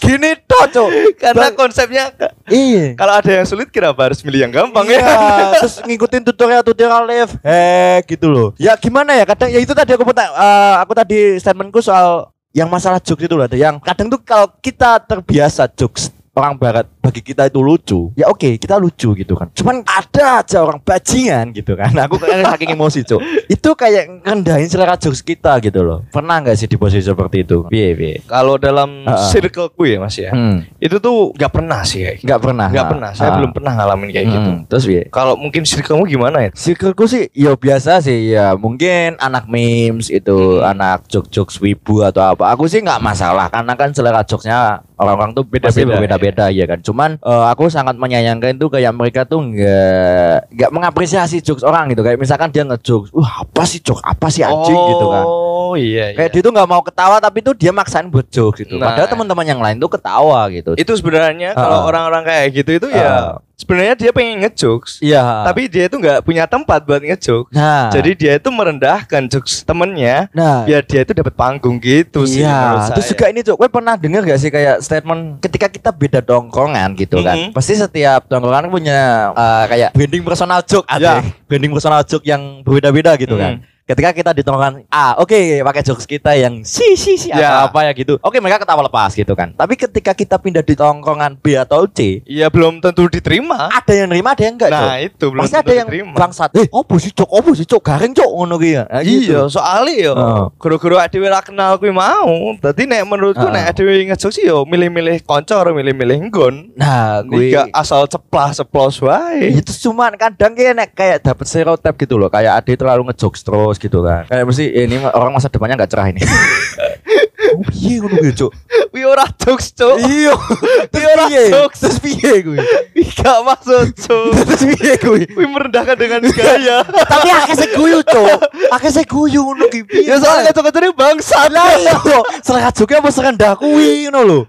gini 0.04 0.36
toh, 0.44 0.64
Cuk. 0.70 0.90
Karena 1.18 1.48
Ba- 1.52 1.56
konsepnya 1.56 2.04
iya. 2.52 2.94
kalau 2.94 3.14
ada 3.16 3.32
yang 3.32 3.48
sulit 3.48 3.72
kenapa 3.72 4.12
harus 4.12 4.20
milih 4.22 4.48
yang 4.48 4.54
gampang 4.54 4.86
iya, 4.88 5.00
ya? 5.00 5.16
terus 5.64 5.80
ngikutin 5.84 6.22
tutorial 6.28 6.62
tutorial 6.64 7.04
live 7.08 7.34
hack 7.42 8.08
gitu 8.08 8.28
loh. 8.28 8.50
Ya 8.60 8.76
gimana 8.76 9.16
ya 9.16 9.26
kadang 9.28 9.50
ya 9.52 9.60
itu 9.60 9.72
tadi 9.72 9.96
aku 9.96 10.04
eh, 10.08 10.76
aku 10.80 10.92
tadi 10.96 11.20
statementku 11.40 11.80
soal 11.80 12.32
yang 12.56 12.68
masalah 12.68 13.00
jokes 13.00 13.24
itu 13.26 13.36
loh. 13.36 13.48
Yang 13.52 13.84
kadang 13.84 14.08
tuh 14.12 14.20
kalau 14.22 14.48
kita 14.60 15.00
terbiasa 15.04 15.68
jokes 15.74 16.12
orang 16.38 16.54
barat 16.54 16.86
bagi 17.08 17.24
kita 17.24 17.48
itu 17.48 17.64
lucu, 17.64 18.12
ya 18.14 18.28
oke 18.28 18.60
kita 18.60 18.76
lucu 18.76 19.16
gitu 19.16 19.34
kan. 19.34 19.48
Cuman 19.56 19.80
ada 19.82 20.44
aja 20.44 20.60
orang 20.60 20.84
bajingan 20.84 21.56
gitu 21.56 21.72
kan. 21.74 21.96
Aku 21.96 22.20
kayak 22.20 22.44
saking 22.46 22.76
emosi 22.76 23.00
cuk. 23.02 23.24
Itu 23.48 23.72
kayak 23.74 24.28
ngendahin 24.28 24.68
selera 24.68 25.00
jokes 25.00 25.24
kita 25.24 25.56
gitu 25.60 25.80
loh. 25.82 26.04
Pernah 26.12 26.44
nggak 26.44 26.56
sih 26.56 26.68
di 26.68 26.76
posisi 26.76 27.08
seperti 27.08 27.48
itu? 27.48 27.64
Piye 27.66 27.96
piye? 27.96 28.16
Kalau 28.28 28.60
dalam 28.60 29.08
Ah, 29.08 29.16
ah. 29.16 29.30
circleku 29.32 29.88
ya 29.88 29.98
Mas 29.98 30.20
ya. 30.20 30.36
Hmm. 30.36 30.68
Itu 30.78 31.00
tuh 31.00 31.32
nggak 31.32 31.52
pernah 31.54 31.80
sih 31.82 32.04
kayak 32.04 32.16
gitu. 32.20 32.28
Nggak 32.28 32.42
pernah. 32.44 32.68
Nggak 32.68 32.84
Ah. 32.84 32.92
pernah. 32.92 33.10
Saya 33.16 33.30
Ah. 33.32 33.36
belum 33.40 33.52
pernah 33.56 33.72
ngalamin 33.74 34.10
kayak 34.12 34.28
gitu. 34.28 34.50
Hmm, 34.52 34.60
Terus 34.68 34.84
piye? 34.84 35.04
Kalau 35.08 35.34
mungkin 35.34 35.62
circlemu 35.64 36.04
gimana 36.04 36.38
ya? 36.44 36.50
Circleku 36.52 37.08
sih 37.08 37.32
ya 37.32 37.56
biasa 37.56 38.04
sih 38.04 38.36
ya 38.36 38.52
mungkin 38.54 39.16
anak 39.18 39.48
memes 39.48 40.12
itu 40.12 40.60
anak 40.60 41.08
jokes-jokes 41.08 41.56
wibu 41.58 42.04
atau 42.04 42.20
apa 42.26 42.52
aku 42.52 42.68
sih 42.68 42.84
nggak 42.84 43.00
masalah 43.00 43.48
karena 43.48 43.74
kan 43.74 43.94
selera 43.94 44.20
jokesnya 44.22 44.84
orang-orang 44.98 45.32
tuh 45.32 45.46
Beda-beda, 45.46 45.70
pasti 45.70 45.86
berbeda-beda 45.86 46.46
ya 46.50 46.66
kan 46.66 46.82
cuman 46.98 47.22
eh, 47.22 47.46
aku 47.54 47.70
sangat 47.70 47.94
menyayangkan 47.94 48.58
tuh 48.58 48.74
kayak 48.74 48.90
mereka 48.90 49.22
tuh 49.22 49.38
nggak 49.38 50.50
nggak 50.50 50.72
mengapresiasi 50.74 51.46
jokes 51.46 51.62
orang 51.62 51.94
gitu 51.94 52.02
kayak 52.02 52.18
misalkan 52.18 52.50
dia 52.50 52.66
ngejokes 52.66 53.14
wah 53.14 53.46
apa 53.46 53.70
sih 53.70 53.78
jokes 53.78 54.02
apa 54.02 54.34
sih 54.34 54.42
anjing 54.42 54.74
gitu 54.74 55.06
kan 55.08 55.26
Oh 55.68 55.76
iya. 55.78 56.16
kayak 56.16 56.32
iya. 56.32 56.34
dia 56.34 56.42
tuh 56.42 56.50
nggak 56.50 56.66
mau 56.66 56.82
ketawa 56.82 57.22
tapi 57.22 57.46
tuh 57.46 57.54
dia 57.54 57.70
maksain 57.70 58.10
buat 58.10 58.26
jokes 58.28 58.66
gitu 58.66 58.82
Nah. 58.82 58.90
padahal 58.90 59.14
teman-teman 59.14 59.46
yang 59.46 59.62
lain 59.62 59.78
tuh 59.78 59.94
ketawa 59.94 60.50
gitu 60.50 60.74
itu 60.74 60.90
sebenarnya 60.98 61.54
Ah. 61.54 61.62
kalau 61.62 61.78
orang-orang 61.86 62.24
kayak 62.26 62.48
gitu 62.58 62.72
itu 62.82 62.88
Ah. 62.90 62.98
ya 62.98 63.14
sebenarnya 63.58 63.98
dia 63.98 64.12
pengen 64.14 64.38
ngejokes. 64.40 65.02
iya 65.02 65.42
Tapi 65.44 65.66
dia 65.66 65.90
itu 65.90 65.98
nggak 65.98 66.22
punya 66.22 66.46
tempat 66.46 66.86
buat 66.86 67.02
ngejokes. 67.02 67.50
nah 67.52 67.90
Jadi 67.90 68.14
dia 68.14 68.38
itu 68.38 68.50
merendahkan 68.50 69.26
jokes 69.28 69.66
temennya 69.66 70.30
nah 70.30 70.62
biar 70.64 70.86
dia 70.86 71.02
itu 71.02 71.12
dapat 71.12 71.34
panggung 71.34 71.82
gitu 71.82 72.24
sih 72.24 72.46
menurut 72.46 72.54
Iya, 72.78 72.86
saya. 72.86 72.96
terus 72.96 73.08
juga 73.10 73.26
ini 73.28 73.42
cok, 73.42 73.58
gue 73.58 73.70
pernah 73.70 73.96
dengar 73.98 74.22
gak 74.24 74.40
sih 74.40 74.50
kayak 74.50 74.78
statement 74.80 75.22
ketika 75.42 75.68
kita 75.68 75.90
beda 75.90 76.20
tongkrongan 76.22 76.94
gitu 76.94 77.18
kan, 77.20 77.36
Mhm. 77.36 77.52
pasti 77.52 77.74
setiap 77.74 78.30
tongkrongan 78.30 78.70
punya 78.70 79.00
uh, 79.34 79.66
kayak 79.66 79.90
branding 79.92 80.22
personal 80.22 80.62
joke 80.62 80.86
ada, 80.86 81.26
branding 81.46 81.74
personal 81.74 82.02
joke 82.04 82.24
yang 82.24 82.62
berbeda-beda 82.62 83.18
gitu 83.18 83.34
Mhm. 83.34 83.42
kan. 83.42 83.54
Ketika 83.88 84.12
kita 84.12 84.32
di 84.32 84.44
tongkrongan 84.44 84.84
A, 84.88 85.16
oke 85.16 85.32
pakai 85.64 85.80
jokes 85.80 86.04
kita 86.04 86.36
yang 86.36 86.60
si 86.62 86.94
si 86.94 87.16
si 87.16 87.30
Ya. 87.30 87.64
atau 87.64 87.72
apa 87.72 87.88
ya 87.88 87.96
gitu, 87.96 88.20
oke 88.20 88.36
mereka 88.38 88.60
ketawa 88.60 88.84
lepas 88.84 89.16
gitu 89.16 89.32
kan. 89.32 89.56
Tapi 89.56 89.74
ketika 89.74 90.12
kita 90.12 90.36
pindah 90.36 90.60
di 90.60 90.76
tongkrongan 90.76 91.40
B 91.40 91.56
atau 91.56 91.88
C, 91.88 92.20
Iya 92.22 92.52
belum 92.52 92.78
tentu 92.78 93.08
diterima. 93.08 93.72
ada 93.72 93.94
yang 93.94 94.12
nerima, 94.12 94.36
ada 94.36 94.44
yang 94.44 94.56
enggak. 94.56 94.70
Cok. 94.70 94.84
Nah 94.84 94.98
itu 95.00 95.26
belum 95.26 95.40
Pasti 95.40 95.56
tentu 95.56 95.64
ada 95.64 95.74
yang 95.74 95.88
diterima. 95.88 96.12
bangsat. 96.14 96.50
Eh, 96.54 96.68
opo 96.68 96.94
sih 96.98 97.12
cok, 97.12 97.30
opo 97.32 97.50
sih 97.54 97.64
cok, 97.64 97.80
garing 97.82 98.12
cok 98.12 98.28
ngono 98.30 98.56
ki 98.58 98.70
ya. 98.70 98.84
Nah, 98.86 99.02
gitu. 99.02 99.24
Iya, 99.24 99.42
soalnya 99.48 99.94
yo, 99.96 100.14
Heeh. 100.14 100.44
guru-guru 100.60 100.96
adewe 100.98 101.26
ra 101.26 101.40
kenal 101.40 101.80
kuwi 101.80 101.96
mau. 101.96 102.28
Dadi 102.60 102.84
nek 102.84 103.08
menurutku 103.08 103.40
Heeh. 103.42 103.56
nek 103.56 103.72
adewe 103.72 103.92
ngejok 104.06 104.32
sih 104.32 104.44
yo 104.44 104.68
milih-milih 104.68 105.24
kanca 105.24 105.56
ora 105.56 105.72
milih-milih 105.72 106.28
nggon. 106.28 106.76
Nah, 106.76 107.24
gue 107.24 107.56
Gue 107.56 107.72
asal 107.72 108.04
ceplas 108.06 108.60
ceplos 108.60 109.00
wae. 109.00 109.48
itu 109.56 109.72
cuman 109.82 110.12
kadang 110.14 110.52
kayak 110.52 110.74
nek 110.76 110.90
kayak 110.92 111.18
dapet 111.22 111.46
stereotip 111.46 111.96
gitu 111.96 112.16
loh 112.16 112.28
kayak 112.28 112.60
Ade 112.60 112.76
terlalu 112.76 113.08
ngejokes 113.08 113.40
terus 113.42 113.77
gitu 113.78 114.04
kan. 114.04 114.28
Kayak 114.28 114.46
mesti 114.46 114.66
ini 114.68 114.96
orang 115.14 115.32
masa 115.34 115.48
depannya 115.48 115.78
nggak 115.80 115.92
cerah 115.92 116.08
ini 116.10 116.22
piye 117.70 118.00
ngono 118.02 118.16
kuwi 118.20 118.34
cuk 118.34 118.52
Wi 118.94 119.02
ora 119.06 119.26
jokes, 119.38 119.76
Cuk. 119.78 120.00
iya 120.00 120.34
Wi 120.96 121.04
ora 121.06 121.26
jokes. 121.30 121.78
terus 121.84 121.98
piye 122.02 122.42
kuwi 122.42 122.58
Wi 122.96 123.04
gak 123.14 123.40
maksud, 123.46 123.88
Cuk. 123.94 124.32
terus 124.48 124.64
piye 124.76 124.94
kuwi 124.98 125.24
Wi 125.36 125.46
merendahkan 125.46 125.96
dengan 126.00 126.22
gaya. 126.34 126.82
tapi 127.12 127.28
akeh 127.30 127.56
sing 127.56 127.72
guyu 127.78 128.00
cuk 128.02 128.40
akeh 128.74 128.92
sing 128.92 129.06
guyu 129.06 129.42
ngono 129.44 129.66
ki 129.70 129.86
piye 129.86 130.10
ya 130.12 130.16
soalnya 130.18 130.50
kocok-kocoknya 130.52 130.92
bangsat. 130.96 131.50
lah 131.52 131.76
iya 131.78 131.94
selera 132.42 132.70
joke 132.74 132.96
apa 132.96 133.10
serendah 133.12 133.54
kuwi 133.60 134.08
ngono 134.10 134.22
lho 134.24 134.40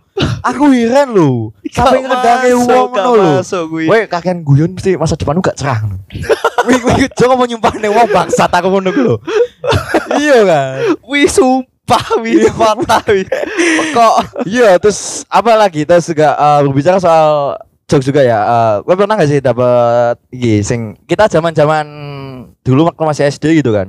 aku 0.42 0.74
heran 0.74 1.14
lho 1.14 1.54
sampai 1.70 2.02
masuk, 2.02 2.66
wong 2.66 2.88
ngono 2.90 3.10
lho 3.42 3.60
kuwi. 3.70 3.84
Weh 3.86 4.04
kakean 4.10 4.42
guyon 4.42 4.74
mesti 4.74 4.96
masa 4.98 5.14
depanmu 5.14 5.44
gak 5.44 5.58
cerah 5.58 5.78
ngono. 5.84 6.02
Wih 6.66 6.80
wih 6.82 7.06
joko 7.14 7.34
mau 7.38 7.46
nyumpahne 7.46 7.86
wong 7.86 8.08
bangsat 8.10 8.50
aku 8.50 8.68
ngono 8.72 8.90
lho. 8.90 9.14
Iya 10.18 10.42
kan. 10.42 10.74
Wi 11.06 11.30
sumpah, 11.30 11.77
wi 12.18 12.44
patah, 12.50 13.02
wi. 13.08 13.22
Kok 13.90 14.14
Iya 14.44 14.76
terus 14.76 15.24
apa 15.26 15.54
lagi 15.54 15.82
terus 15.82 16.04
juga 16.04 16.32
eh, 16.32 16.60
berbicara 16.62 16.98
soal 16.98 17.56
jokes 17.84 18.04
juga 18.04 18.20
ya. 18.20 18.38
Eh, 18.38 18.74
gue 18.82 18.94
pernah 18.94 19.14
gak 19.14 19.26
sih 19.26 19.40
dapat 19.40 20.20
iki 20.28 20.60
sing 20.60 20.80
kita 21.04 21.24
zaman-zaman 21.26 21.84
dulu 22.60 22.86
waktu 22.86 23.02
masih 23.02 23.24
SD 23.26 23.58
gitu 23.58 23.72
kan. 23.72 23.88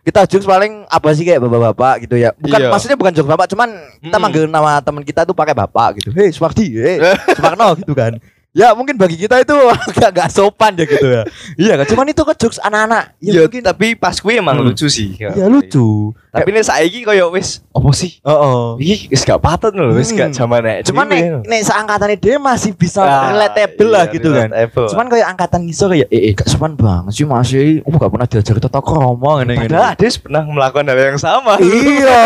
Kita 0.00 0.24
jokes 0.24 0.44
paling 0.44 0.86
apa 0.86 1.08
sih 1.12 1.22
kayak 1.22 1.40
bapak-bapak 1.40 2.04
gitu 2.04 2.16
ya. 2.16 2.32
Bukan 2.32 2.56
Iya. 2.56 2.70
maksudnya 2.70 2.96
bukan 2.96 3.12
jokes 3.12 3.28
bapak 3.28 3.46
cuman 3.48 3.68
kita 4.00 4.16
Mm. 4.16 4.22
manggil 4.22 4.42
nama 4.46 4.80
teman 4.80 5.02
kita 5.02 5.22
tuh 5.22 5.34
pakai 5.34 5.52
bapak 5.52 6.00
gitu. 6.00 6.14
Hei 6.14 6.30
Supardi, 6.30 6.72
hei 6.72 6.96
Suparno 7.36 7.76
gitu 7.76 7.92
kan. 7.92 8.16
Ya 8.50 8.74
mungkin 8.74 8.98
bagi 8.98 9.14
kita 9.14 9.38
itu 9.38 9.54
agak 9.86 10.10
gak 10.10 10.30
sopan 10.34 10.74
ya 10.74 10.82
gitu 10.82 11.06
ya. 11.06 11.22
Iya 11.54 11.72
kan 11.78 11.86
cuman 11.86 12.10
itu 12.10 12.18
kan 12.20 12.34
jokes 12.34 12.58
anak-anak. 12.58 13.14
Ya, 13.22 13.46
mungkin 13.46 13.62
tapi 13.62 13.94
pas 13.94 14.18
gue 14.18 14.34
emang 14.34 14.58
Hmm. 14.58 14.66
lucu 14.66 14.90
sih. 14.90 15.14
ya 15.14 15.46
lucu. 15.46 16.10
Tapi 16.30 16.50
ini 16.50 16.58
saiki 16.60 17.02
koyo 17.02 17.30
wis 17.30 17.62
opo 17.70 17.90
sih? 17.90 18.18
Oh, 18.22 18.34
oh. 18.34 18.62
Iki 18.76 19.06
wis 19.08 19.22
gak 19.22 19.38
patut 19.38 19.70
lho, 19.70 19.94
wis 19.94 20.10
gak 20.10 20.30
Hmm. 20.30 20.36
zaman 20.36 20.60
nek. 20.62 20.78
Cuman 20.82 21.06
nek 21.06 21.46
nek 21.46 21.60
seangkatan 21.62 22.18
dia 22.18 22.36
masih 22.36 22.74
bisa 22.74 23.00
Ah, 23.00 23.30
relatable 23.30 23.86
iya, 23.86 23.94
lah 23.94 24.04
gitu 24.10 24.28
kan. 24.30 24.48
Cuman 24.66 25.06
kayak 25.06 25.26
angkatan 25.28 25.60
ngisor 25.64 25.94
ya 25.94 26.06
eh, 26.06 26.30
eh 26.30 26.32
gak 26.34 26.50
sopan 26.50 26.74
banget 26.74 27.12
sih 27.14 27.24
masih 27.24 27.86
oh 27.86 27.94
gak 27.94 28.10
pernah 28.10 28.26
diajar 28.26 28.58
tata 28.58 28.80
krama 28.82 29.30
ngene 29.38 29.52
ngene. 29.56 29.70
Padahal 29.70 29.94
Ades 29.94 30.14
pernah 30.18 30.42
melakukan 30.42 30.90
hal 30.90 30.98
yang 30.98 31.20
sama. 31.22 31.54
Iya, 31.62 32.22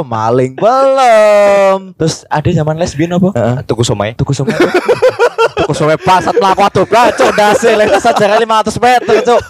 maling 0.00 0.56
belum. 0.56 1.78
Terus 1.94 2.24
ada 2.26 2.48
zaman 2.48 2.80
lesbian 2.80 3.12
apa? 3.12 3.60
Tuku 3.62 3.84
somai. 3.84 4.16
Tuku 4.16 4.32
somai. 4.32 4.56
Tuku 5.56 5.72
somai 5.72 5.96
pasat 5.96 6.36
mlaku 6.36 6.60
aduh 6.62 6.84
bacok 6.84 7.30
dase 7.32 7.72
les 7.72 7.88
sajaran 7.96 8.38
500 8.44 8.76
meter, 8.76 9.16
Cuk. 9.24 9.40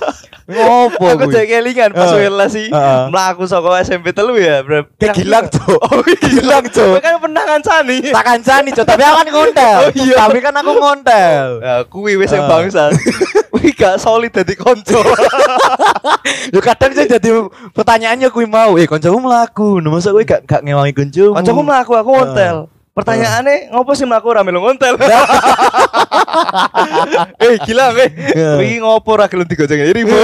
Ngopo 0.47 1.11
Aku 1.11 1.27
kuwi? 1.27 1.35
jadi 1.35 1.59
kelingan 1.59 1.91
pas 1.91 2.07
Heeh. 2.15 2.31
relasi 2.31 2.71
Heeh. 2.71 3.03
melaku 3.11 3.51
saka 3.51 3.83
SMP 3.83 4.15
telu 4.15 4.39
ya, 4.39 4.63
Bro. 4.63 4.87
Kayak 4.95 5.19
gilang, 5.19 5.47
Cuk. 5.51 5.75
Oh, 5.83 5.99
Gilang, 6.07 6.63
Cuk. 6.71 7.03
Kan 7.03 7.19
pernah 7.19 7.43
ngancani. 7.43 7.99
Tak 8.15 8.23
kancani, 8.23 8.71
Cuk, 8.71 8.87
tapi 8.87 9.03
aku 9.03 9.17
kan 9.19 9.29
ngontel. 9.35 9.79
Oh, 9.83 9.91
iya. 9.99 10.15
Tapi 10.23 10.39
kan 10.39 10.55
aku 10.55 10.73
ngontel. 10.79 11.47
Ya, 11.59 11.75
kuwi 11.91 12.15
wis 12.15 12.31
yang 12.31 12.47
bangsa. 12.47 12.95
Kuwi 13.57 13.73
gak 13.73 13.97
solid 13.97 14.29
dadi 14.31 14.53
konco. 14.53 15.01
Yo 16.55 16.61
kadang 16.61 16.93
sih 16.93 17.09
jadi 17.09 17.31
pertanyaannya 17.73 18.29
kuwi 18.29 18.45
mau, 18.45 18.77
eh 18.77 18.85
kancamu 18.85 19.17
mlaku, 19.17 19.81
nah 19.81 19.89
masa 19.91 20.13
kowe 20.13 20.21
gak 20.21 20.45
gak 20.45 20.61
ngewangi 20.61 20.93
kancamu. 20.93 21.33
Kancaku 21.35 21.61
melaku 21.65 21.93
aku 21.97 22.11
ngontel. 22.13 22.57
Pertanyaannya 22.97 23.76
ngopo 23.76 23.93
sih 23.93 24.09
melaku 24.09 24.33
ora 24.33 24.41
melu 24.41 24.65
ngontel? 24.65 24.97
eh 27.45 27.61
gila 27.69 27.93
weh. 27.93 28.09
Ya. 28.33 28.57
Kuwi 28.57 28.81
ngopo 28.81 29.21
ora 29.21 29.29
gelem 29.29 29.45
digojeng 29.45 29.85
irimu? 29.85 30.17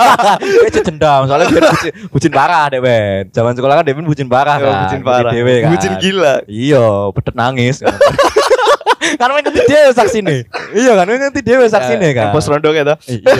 Kowe 0.62 0.70
cek 0.70 0.86
dendam, 0.86 1.26
soalnya 1.26 1.50
dia 1.50 1.66
bucin, 1.66 1.90
bucin 2.14 2.30
parah 2.30 2.70
deh, 2.70 2.78
Ben. 2.78 3.26
Zaman 3.34 3.58
sekolah 3.58 3.82
kan 3.82 3.90
ben 3.90 4.06
bucin 4.06 4.30
parah 4.30 4.54
Ya, 4.62 4.70
kan. 4.70 4.74
bucin 4.86 5.02
parah. 5.02 5.34
Dewe, 5.34 5.66
kan. 5.66 5.74
Bucin 5.74 5.92
gila. 5.98 6.46
Iya, 6.46 7.10
bedet 7.10 7.34
nangis. 7.34 7.82
Karena 9.16 9.32
ngerti 9.38 9.60
dia 9.64 9.80
saksi 9.90 10.18
nih. 10.20 10.40
Iya 10.72 10.92
kan, 10.94 11.06
ngerti 11.06 11.40
dia 11.40 11.56
saksi 11.62 11.92
nih 11.98 12.10
kan. 12.12 12.26
Pos 12.30 12.46
rondo 12.46 12.70
gitu. 12.70 12.94
Iya. 13.08 13.34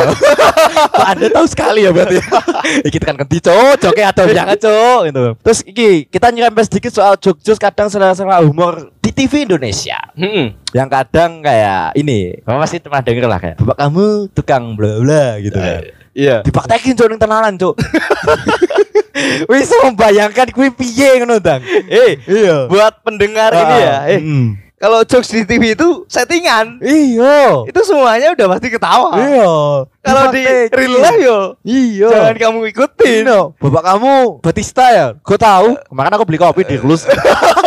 Anda 1.05 1.26
tahu 1.29 1.47
sekali 1.47 1.85
ya 1.85 1.91
berarti. 1.91 2.19
iki 2.88 2.97
tekan 2.97 3.17
kenti 3.17 3.38
cok, 3.41 3.75
joke 3.79 4.02
atau 4.02 4.25
jangan 4.37 4.57
cok 4.57 5.00
gitu. 5.09 5.23
Terus 5.41 5.59
iki 5.64 5.88
kita 6.07 6.31
nyerempet 6.31 6.64
sedikit 6.69 6.93
soal 6.93 7.14
jok-jok 7.17 7.59
kadang 7.59 7.88
selera-selera 7.88 8.41
humor 8.41 8.93
di 8.99 9.11
TV 9.11 9.45
Indonesia. 9.45 9.99
Heeh. 10.14 10.55
Yang 10.73 10.88
kadang 10.88 11.45
kayak 11.45 11.93
ini, 11.95 12.41
kamu 12.41 12.59
pasti 12.59 12.81
pernah 12.81 13.02
denger 13.05 13.25
lah 13.29 13.38
kayak 13.38 13.57
bapak 13.61 13.76
kamu 13.76 14.05
tukang 14.33 14.64
bla 14.73 14.93
bla 15.00 15.25
gitu 15.38 15.59
kan. 15.59 15.83
Iya. 16.12 16.37
Dipraktekin 16.45 16.97
cok 16.97 17.09
ning 17.09 17.21
tenanan 17.21 17.55
cok. 17.57 17.75
Wis 19.52 19.69
membayangkan 19.85 20.49
kuwi 20.50 20.73
piye 20.73 21.21
ngono 21.21 21.37
Dang. 21.38 21.61
Eh, 21.87 22.17
Iya. 22.25 22.67
buat 22.67 23.05
pendengar 23.05 23.52
ini 23.52 23.76
ya, 23.79 23.97
eh 24.09 24.21
Hmm. 24.21 24.57
Kalau 24.83 25.07
jokes 25.07 25.31
di 25.31 25.47
TV 25.47 25.79
itu 25.79 26.03
settingan. 26.11 26.83
Iya. 26.83 27.71
Itu 27.71 27.87
semuanya 27.87 28.35
udah 28.35 28.47
pasti 28.51 28.67
ketawa. 28.67 29.15
Iya. 29.15 29.55
Kalau 30.03 30.25
di 30.35 30.43
real 30.75 30.95
life 30.99 31.21
yo 31.23 31.39
Iya. 31.62 32.09
jangan 32.11 32.35
kamu 32.35 32.59
ikutin. 32.75 33.23
Iya, 33.23 33.55
bapak 33.62 33.83
kamu 33.95 34.12
Batista 34.43 34.91
ya? 34.91 35.07
Gue 35.23 35.39
tahu. 35.39 35.79
Kemarin 35.87 36.11
aku 36.19 36.25
beli 36.27 36.43
kopi 36.43 36.67
di 36.67 36.83
Rulus. 36.83 37.07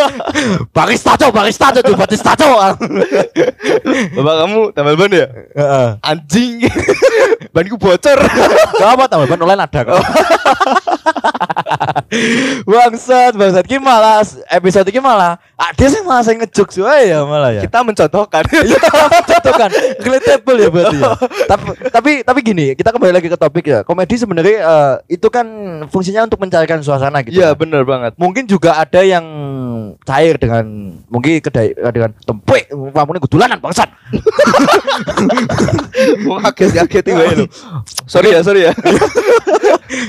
barista 0.76 1.16
cok, 1.16 1.32
barista 1.32 1.72
cok, 1.72 1.82
tuh 1.88 1.96
Batista 1.96 2.36
cok. 2.36 2.56
Bapak 4.12 4.34
kamu 4.44 4.60
tambal 4.76 5.00
ban 5.00 5.08
ya? 5.16 5.26
Heeh. 5.56 5.88
Anjing. 6.04 6.68
Banku 7.56 7.80
bocor. 7.80 8.18
Gak 8.76 8.90
apa 8.92 9.04
tambah 9.08 9.24
ban 9.24 9.40
online 9.40 9.64
ada 9.64 9.80
kok. 9.88 9.96
bangsat 12.70 13.32
bangsat 13.34 13.64
ki 13.64 13.78
malah 13.78 14.22
episode 14.48 14.88
ki 14.88 15.00
malah 15.00 15.36
ada 15.56 15.84
sih 15.86 16.02
malah 16.02 16.22
saya 16.22 16.36
ngejok 16.40 16.68
sih 16.70 16.82
ya 16.82 17.24
malah 17.24 17.50
ya 17.52 17.62
Kita 17.64 17.80
mencontohkan. 17.82 18.44
Iya, 18.66 18.78
contoh 19.22 19.52
kan 19.54 19.70
relatable 20.00 20.58
ya 20.58 20.68
berarti 20.68 20.96
ya. 20.98 21.10
tapi 21.50 21.64
tapi 21.86 22.10
tapi 22.22 22.38
gini 22.42 22.66
kita 22.74 22.90
kembali 22.90 23.12
lagi 23.14 23.28
ke 23.28 23.38
topik 23.38 23.64
ya 23.64 23.80
komedi 23.82 24.16
sebenarnya 24.16 24.56
eh, 24.58 24.94
itu 25.12 25.28
kan 25.28 25.46
fungsinya 25.86 26.26
untuk 26.26 26.40
mencarikan 26.40 26.80
suasana 26.80 27.22
gitu 27.22 27.38
Iya, 27.38 27.54
kan. 27.54 27.60
bener 27.62 27.82
banget. 27.84 28.12
mungkin 28.16 28.44
juga 28.44 28.74
ada 28.76 29.00
yang 29.00 29.24
cair 30.02 30.34
dengan 30.36 30.64
mungkin 31.06 31.38
kedai 31.38 31.72
dengan 31.92 32.10
tempek 32.18 32.68
kamu 32.70 33.22
gudulanan 33.22 33.58
bangsat 33.60 33.88
Mau 36.22 36.38
kaget-kaget 36.40 37.04
gue 37.06 37.26
lu. 37.36 37.46
Sorry 38.06 38.32
ya, 38.32 38.40
sorry 38.40 38.68
ya. 38.68 38.72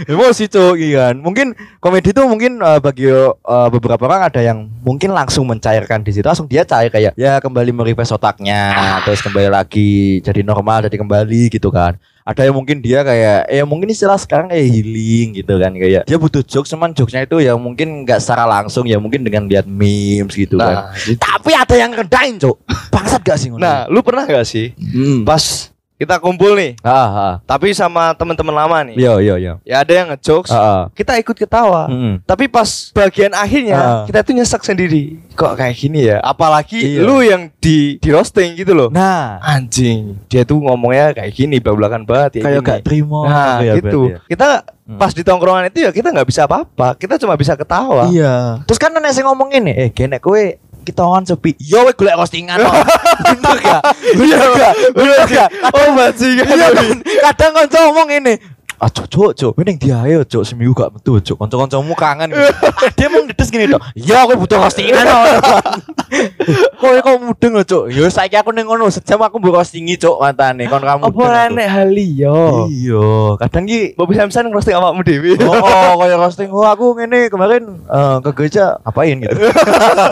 emosi 0.08 0.46
cok 0.48 0.75
kan 0.96 1.20
mungkin 1.20 1.58
komedi 1.84 2.15
itu 2.15 2.22
mungkin 2.24 2.62
eh, 2.62 2.79
bagi 2.79 3.10
eh, 3.12 3.67
beberapa 3.74 4.08
orang 4.08 4.32
ada 4.32 4.39
yang 4.39 4.70
mungkin 4.86 5.12
langsung 5.12 5.50
mencairkan 5.50 6.06
di 6.06 6.15
situ 6.15 6.24
langsung 6.24 6.48
dia 6.48 6.63
cair 6.63 6.88
kayak 6.94 7.17
ya 7.20 7.44
kembali 7.44 7.75
merefresh 7.75 8.15
otaknya 8.15 9.01
terus 9.03 9.20
kembali 9.20 9.50
lagi 9.51 10.24
jadi 10.24 10.46
normal 10.46 10.88
jadi 10.88 10.96
kembali 10.96 11.51
gitu 11.51 11.67
kan 11.74 12.00
ada 12.27 12.44
yang 12.44 12.60
mungkin 12.60 12.84
dia 12.84 13.08
kayak 13.08 13.48
ya 13.48 13.63
mungkin 13.63 13.88
istilah 13.88 14.20
sekarang 14.20 14.51
kayak 14.51 14.67
healing 14.67 15.39
gitu 15.39 15.53
kan 15.56 15.72
kayak 15.72 16.03
dia 16.03 16.17
butuh 16.20 16.44
jokes 16.44 16.67
cuman 16.75 16.91
jokesnya 16.91 17.24
itu 17.24 17.39
ya 17.39 17.56
mungkin 17.56 18.03
nggak 18.03 18.20
secara 18.20 18.44
langsung 18.44 18.84
ya 18.84 19.00
mungkin 19.00 19.24
dengan 19.24 19.48
lihat 19.48 19.63
memes 19.63 20.36
gitu 20.36 20.60
kan 20.60 20.67
Nah, 20.67 20.94
gitu. 21.00 21.17
tapi 21.17 21.51
ada 21.56 21.75
yang 21.79 21.96
ngedain 21.96 22.36
cok 22.38 22.58
bangsat 22.91 23.22
gak 23.24 23.38
sih? 23.39 23.50
Nah, 23.56 23.88
lu 23.88 24.03
pernah 24.03 24.27
gak 24.27 24.44
sih 24.44 24.75
hmm. 24.75 25.24
pas 25.24 25.72
kita 25.98 26.22
kumpul 26.22 26.54
nih, 26.54 26.77
ah, 26.82 26.94
ah. 27.10 27.34
tapi 27.42 27.74
sama 27.74 28.13
teman-teman 28.13 28.54
lama 28.54 28.77
nih. 28.86 28.96
Yo 28.96 29.18
yo 29.18 29.34
yo. 29.36 29.58
Ya 29.66 29.82
ada 29.82 29.89
yang 29.89 30.13
ngejokes, 30.13 30.50
Ah, 30.50 30.62
ah. 30.62 30.84
kita 30.94 31.18
ikut 31.18 31.34
ketawa. 31.34 31.89
Mm-mm. 31.89 32.22
Tapi 32.22 32.46
pas 32.46 32.70
bagian 32.94 33.34
akhirnya 33.34 33.75
Ah. 33.75 34.04
kita 34.06 34.22
tuh 34.22 34.34
nyesek 34.34 34.62
sendiri. 34.62 35.18
Kok 35.34 35.58
kayak 35.58 35.74
gini 35.74 36.06
ya? 36.06 36.22
Apalagi 36.22 36.77
Iya. 36.77 37.01
lu 37.01 37.22
yang 37.22 37.50
di 37.58 37.98
di 37.98 38.10
roasting 38.10 38.54
gitu 38.54 38.72
loh. 38.72 38.89
Nah, 38.89 39.42
Anjing, 39.42 40.22
dia 40.25 40.42
tuh 40.42 40.62
ngomongnya 40.62 41.13
kayak 41.13 41.34
gini, 41.34 41.58
belak-belakan 41.58 42.06
banget 42.06 42.42
ya. 42.42 42.44
kayak 42.46 42.62
gak 42.62 42.82
terima 42.86 43.22
Nah, 43.25 43.58
ya 43.60 43.74
gitu. 43.75 44.13
ya. 44.13 44.22
Kita 44.24 44.50
Hmm. 44.88 44.96
pas 44.96 45.12
di 45.12 45.20
tongkrongan 45.20 45.68
itu 45.68 45.84
ya 45.84 45.92
kita 45.92 46.16
nggak 46.16 46.24
bisa 46.25 46.48
apa-apa. 46.48 46.96
Kita 46.96 47.20
cuma 47.20 47.36
bisa 47.36 47.54
ketawa. 47.54 48.08
Iya. 48.08 48.63
Terus 48.63 48.80
kan 48.80 48.94
nek 48.94 49.12
sing 49.12 49.25
ngomong 49.25 49.51
ini, 49.51 49.75
eh 49.75 49.89
genek 49.89 50.22
kowe 50.22 50.39
kita 50.88 51.03
on 51.03 51.27
sepi. 51.27 51.51
Yo 51.60 51.84
we 51.84 51.91
golek 51.91 52.15
roastingan. 52.15 52.63
no. 52.63 52.72
Bener 53.27 53.58
gak? 53.60 53.82
Bener 54.15 54.50
gak? 54.56 54.74
Bener 54.96 55.22
gak? 55.27 55.50
Oh, 55.75 55.88
bajingan. 55.91 56.48
Iya 56.48 56.67
kan? 56.72 56.98
Kadang 57.03 57.51
kanca 57.60 57.77
ngomong 57.91 58.10
ini. 58.15 58.34
Ah 58.77 58.93
cok 58.93 59.34
cok 59.34 59.57
mending 59.57 59.81
dia 59.81 59.98
ayo 60.05 60.22
cok 60.22 60.46
seminggu 60.46 60.77
gak 60.77 60.93
metu 60.93 61.17
cok, 61.17 61.41
kanca-kancamu 61.41 61.98
kangen. 61.98 62.29
dia 62.98 63.10
mau 63.10 63.25
ngedes 63.25 63.50
gini 63.50 63.65
dok, 63.65 63.81
ya 63.98 64.22
aku 64.22 64.38
butuh 64.38 64.62
roastingan. 64.62 65.01
Kowe 66.79 66.93
kok 67.01 67.17
mudeng 67.17 67.57
lho 67.57 67.65
cok, 67.65 67.84
yo 67.89 68.05
saiki 68.05 68.38
aku 68.38 68.53
ning 68.53 68.69
ngono 68.69 68.86
sejam 68.93 69.17
aku 69.25 69.41
mbok 69.41 69.57
roastingi 69.57 69.98
cok 69.98 70.22
matane 70.22 70.69
kon 70.69 70.86
kamu. 70.86 71.10
Apa 71.10 71.50
nek 71.50 71.65
hali 71.74 72.22
yo? 72.22 72.69
Iya, 72.69 73.41
kadang 73.41 73.65
ki 73.65 73.98
Bobby 73.98 74.13
Samson 74.13 74.53
ngerosting 74.53 74.77
awakmu 74.77 75.01
dewi. 75.01 75.34
Oh, 75.41 75.57
oh 75.57 75.98
kayak 75.98 76.22
roasting. 76.22 76.53
Oh, 76.53 76.69
aku 76.69 76.93
ngene 77.01 77.34
kemarin 77.34 77.81
eh, 77.81 78.17
ke 78.22 78.29
gereja 78.38 78.77
ngapain 78.86 79.17
gitu. 79.25 79.38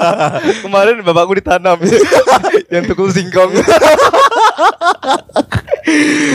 Kemarin 0.65 1.05
bapakku 1.05 1.37
ditanam 1.37 1.77
yang 2.73 2.83
tukul 2.89 3.13
singkong. 3.13 3.53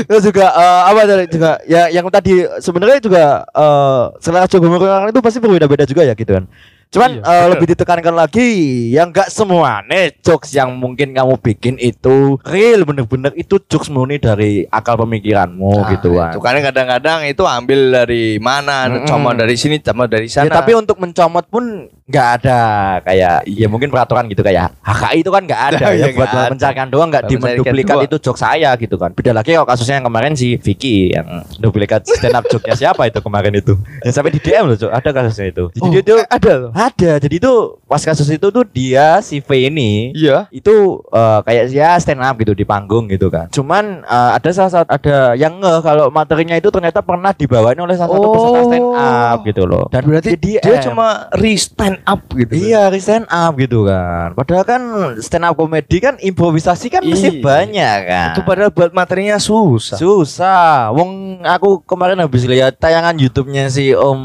Terus 0.06 0.22
juga 0.22 0.46
eh, 0.54 0.80
apa 0.94 1.00
tadi 1.10 1.26
juga 1.26 1.58
ya 1.66 1.90
yang 1.90 2.06
tadi 2.06 2.19
sebenarnya 2.60 2.98
juga 3.00 3.24
eh 3.48 4.04
selera 4.20 4.46
coba 4.46 4.66
orang 5.00 5.10
itu 5.10 5.20
pasti 5.24 5.38
berbeda-beda 5.40 5.84
juga 5.88 6.02
ya 6.04 6.14
gitu 6.14 6.32
kan. 6.36 6.44
Cuman 6.90 7.10
Iya, 7.12 7.22
eh, 7.22 7.30
bener. 7.30 7.50
lebih 7.52 7.66
ditekankan 7.70 8.14
lagi 8.16 8.48
yang 8.90 9.08
enggak 9.08 9.30
semua 9.30 9.78
nih 9.80 10.10
jokes 10.18 10.50
yang 10.50 10.74
mungkin 10.74 11.10
kamu 11.10 11.38
bikin 11.38 11.78
itu 11.78 12.34
real 12.42 12.82
bener-bener 12.82 13.30
itu 13.34 13.62
jokes 13.62 13.86
murni 13.86 14.18
dari 14.18 14.66
akal 14.66 14.98
pemikiranmu 14.98 15.70
Nah, 15.72 15.86
gitu 15.88 16.10
kan. 16.12 16.34
Itu 16.34 16.40
kan 16.40 16.58
kadang-kadang 16.60 17.18
itu 17.24 17.42
ambil 17.42 17.80
dari 17.94 18.36
mana, 18.36 18.90
Mm-mm. 18.90 19.06
comot 19.06 19.34
dari 19.34 19.54
sini, 19.54 19.78
comot 19.78 20.06
dari 20.06 20.26
Ya, 20.26 20.42
sana. 20.42 20.50
tapi 20.52 20.74
untuk 20.74 20.98
mencomot 20.98 21.46
pun 21.46 21.62
nggak 22.04 22.28
ada 22.36 22.60
kayak 23.00 23.46
ya 23.46 23.66
mungkin 23.66 23.86
peraturan 23.86 24.26
gitu 24.26 24.42
kayak 24.42 24.74
HKI 24.80 25.22
itu 25.22 25.30
kan 25.30 25.42
nggak 25.46 25.62
ada 25.70 25.84
ya 25.94 25.96
Iya, 26.02 26.06
buat 26.12 26.26
ada. 26.28 26.50
mencarikan 26.50 26.88
doang 26.88 27.06
nggak 27.06 27.22
Buat 27.22 27.30
mencarikan 27.32 27.54
dimenduplikat 27.62 27.96
itu 28.02 28.16
jokes 28.20 28.42
saya 28.42 28.74
gitu 28.74 28.98
kan 28.98 29.10
beda 29.12 29.30
lagi 29.32 29.54
kalau 29.54 29.62
kasusnya 29.64 29.94
yang 29.96 30.10
kemarin 30.10 30.34
si 30.34 30.58
Vicky 30.58 31.14
yang 31.14 31.46
duplikat 31.56 32.02
stand 32.04 32.34
up 32.34 32.42
joke-nya 32.44 32.74
siapa 32.74 33.06
itu 33.06 33.22
kemarin 33.22 33.54
itu 33.54 33.78
yang 34.02 34.10
sampai 34.10 34.34
di 34.34 34.40
DM 34.40 34.64
loh 34.64 34.76
Cok. 34.76 34.90
ada 34.90 35.08
kasusnya 35.12 35.46
itu 35.48 35.64
jadi 35.70 35.86
Oh, 35.86 35.94
itu 35.94 36.14
ada 36.26 36.52
loh. 36.56 36.70
Ada 36.80 37.20
jadi 37.20 37.36
itu 37.36 37.52
pas 37.84 38.00
kasus 38.00 38.24
itu 38.26 38.46
tuh 38.48 38.64
dia 38.64 39.20
si 39.20 39.38
V 39.38 39.68
ini 39.68 40.12
Iya. 40.12 40.48
itu 40.48 40.72
eh, 41.06 41.38
kayak 41.42 41.64
ya 41.68 41.92
stand 41.96 42.18
up 42.18 42.34
gitu 42.36 42.52
di 42.52 42.62
panggung 42.62 43.04
gitu 43.06 43.28
kan. 43.28 43.50
Cuman 43.50 44.00
eh, 44.02 44.30
ada 44.32 44.48
salah 44.50 44.72
satu 44.72 44.88
ada 44.88 45.16
yang 45.34 45.58
nge 45.58 45.74
kalau 45.80 46.08
materinya 46.08 46.54
itu 46.54 46.68
ternyata 46.68 47.00
pernah 47.00 47.30
dibawain 47.30 47.76
oleh 47.76 47.92
salah 47.94 48.12
satu 48.12 48.28
peserta 48.30 48.60
stand 48.64 48.88
up 48.94 49.38
gitu 49.44 49.62
loh. 49.64 49.84
Dan 49.88 50.02
Berarti 50.02 50.28
di 50.32 50.56
dia 50.56 50.80
DM. 50.80 50.84
cuma 50.86 51.08
re-stand 51.32 52.00
up 52.02 52.20
gitu. 52.30 52.52
Iya, 52.54 52.88
re 52.88 52.98
stand 52.98 53.26
up 53.26 53.52
gitu 53.54 53.84
kan. 53.84 54.32
Padahal 54.32 54.64
kan 54.64 54.82
stand 55.18 55.44
up 55.44 55.54
komedi 55.54 55.98
kan 55.98 56.14
improvisasi 56.16 56.88
kan 56.88 57.02
mesti 57.02 57.28
Iya. 57.32 57.42
banyak 57.42 57.96
kan. 58.06 58.28
Itu 58.32 58.40
padahal 58.42 58.70
buat 58.70 58.90
materinya 58.90 59.36
susah. 59.36 59.98
Susah. 59.98 60.88
Wong 60.90 61.10
aku 61.42 61.82
kemarin 61.82 62.16
habis 62.16 62.44
lihat 62.44 62.76
tayangan 62.76 63.14
YouTube-nya 63.14 63.66
si 63.66 63.90
Om 63.90 64.20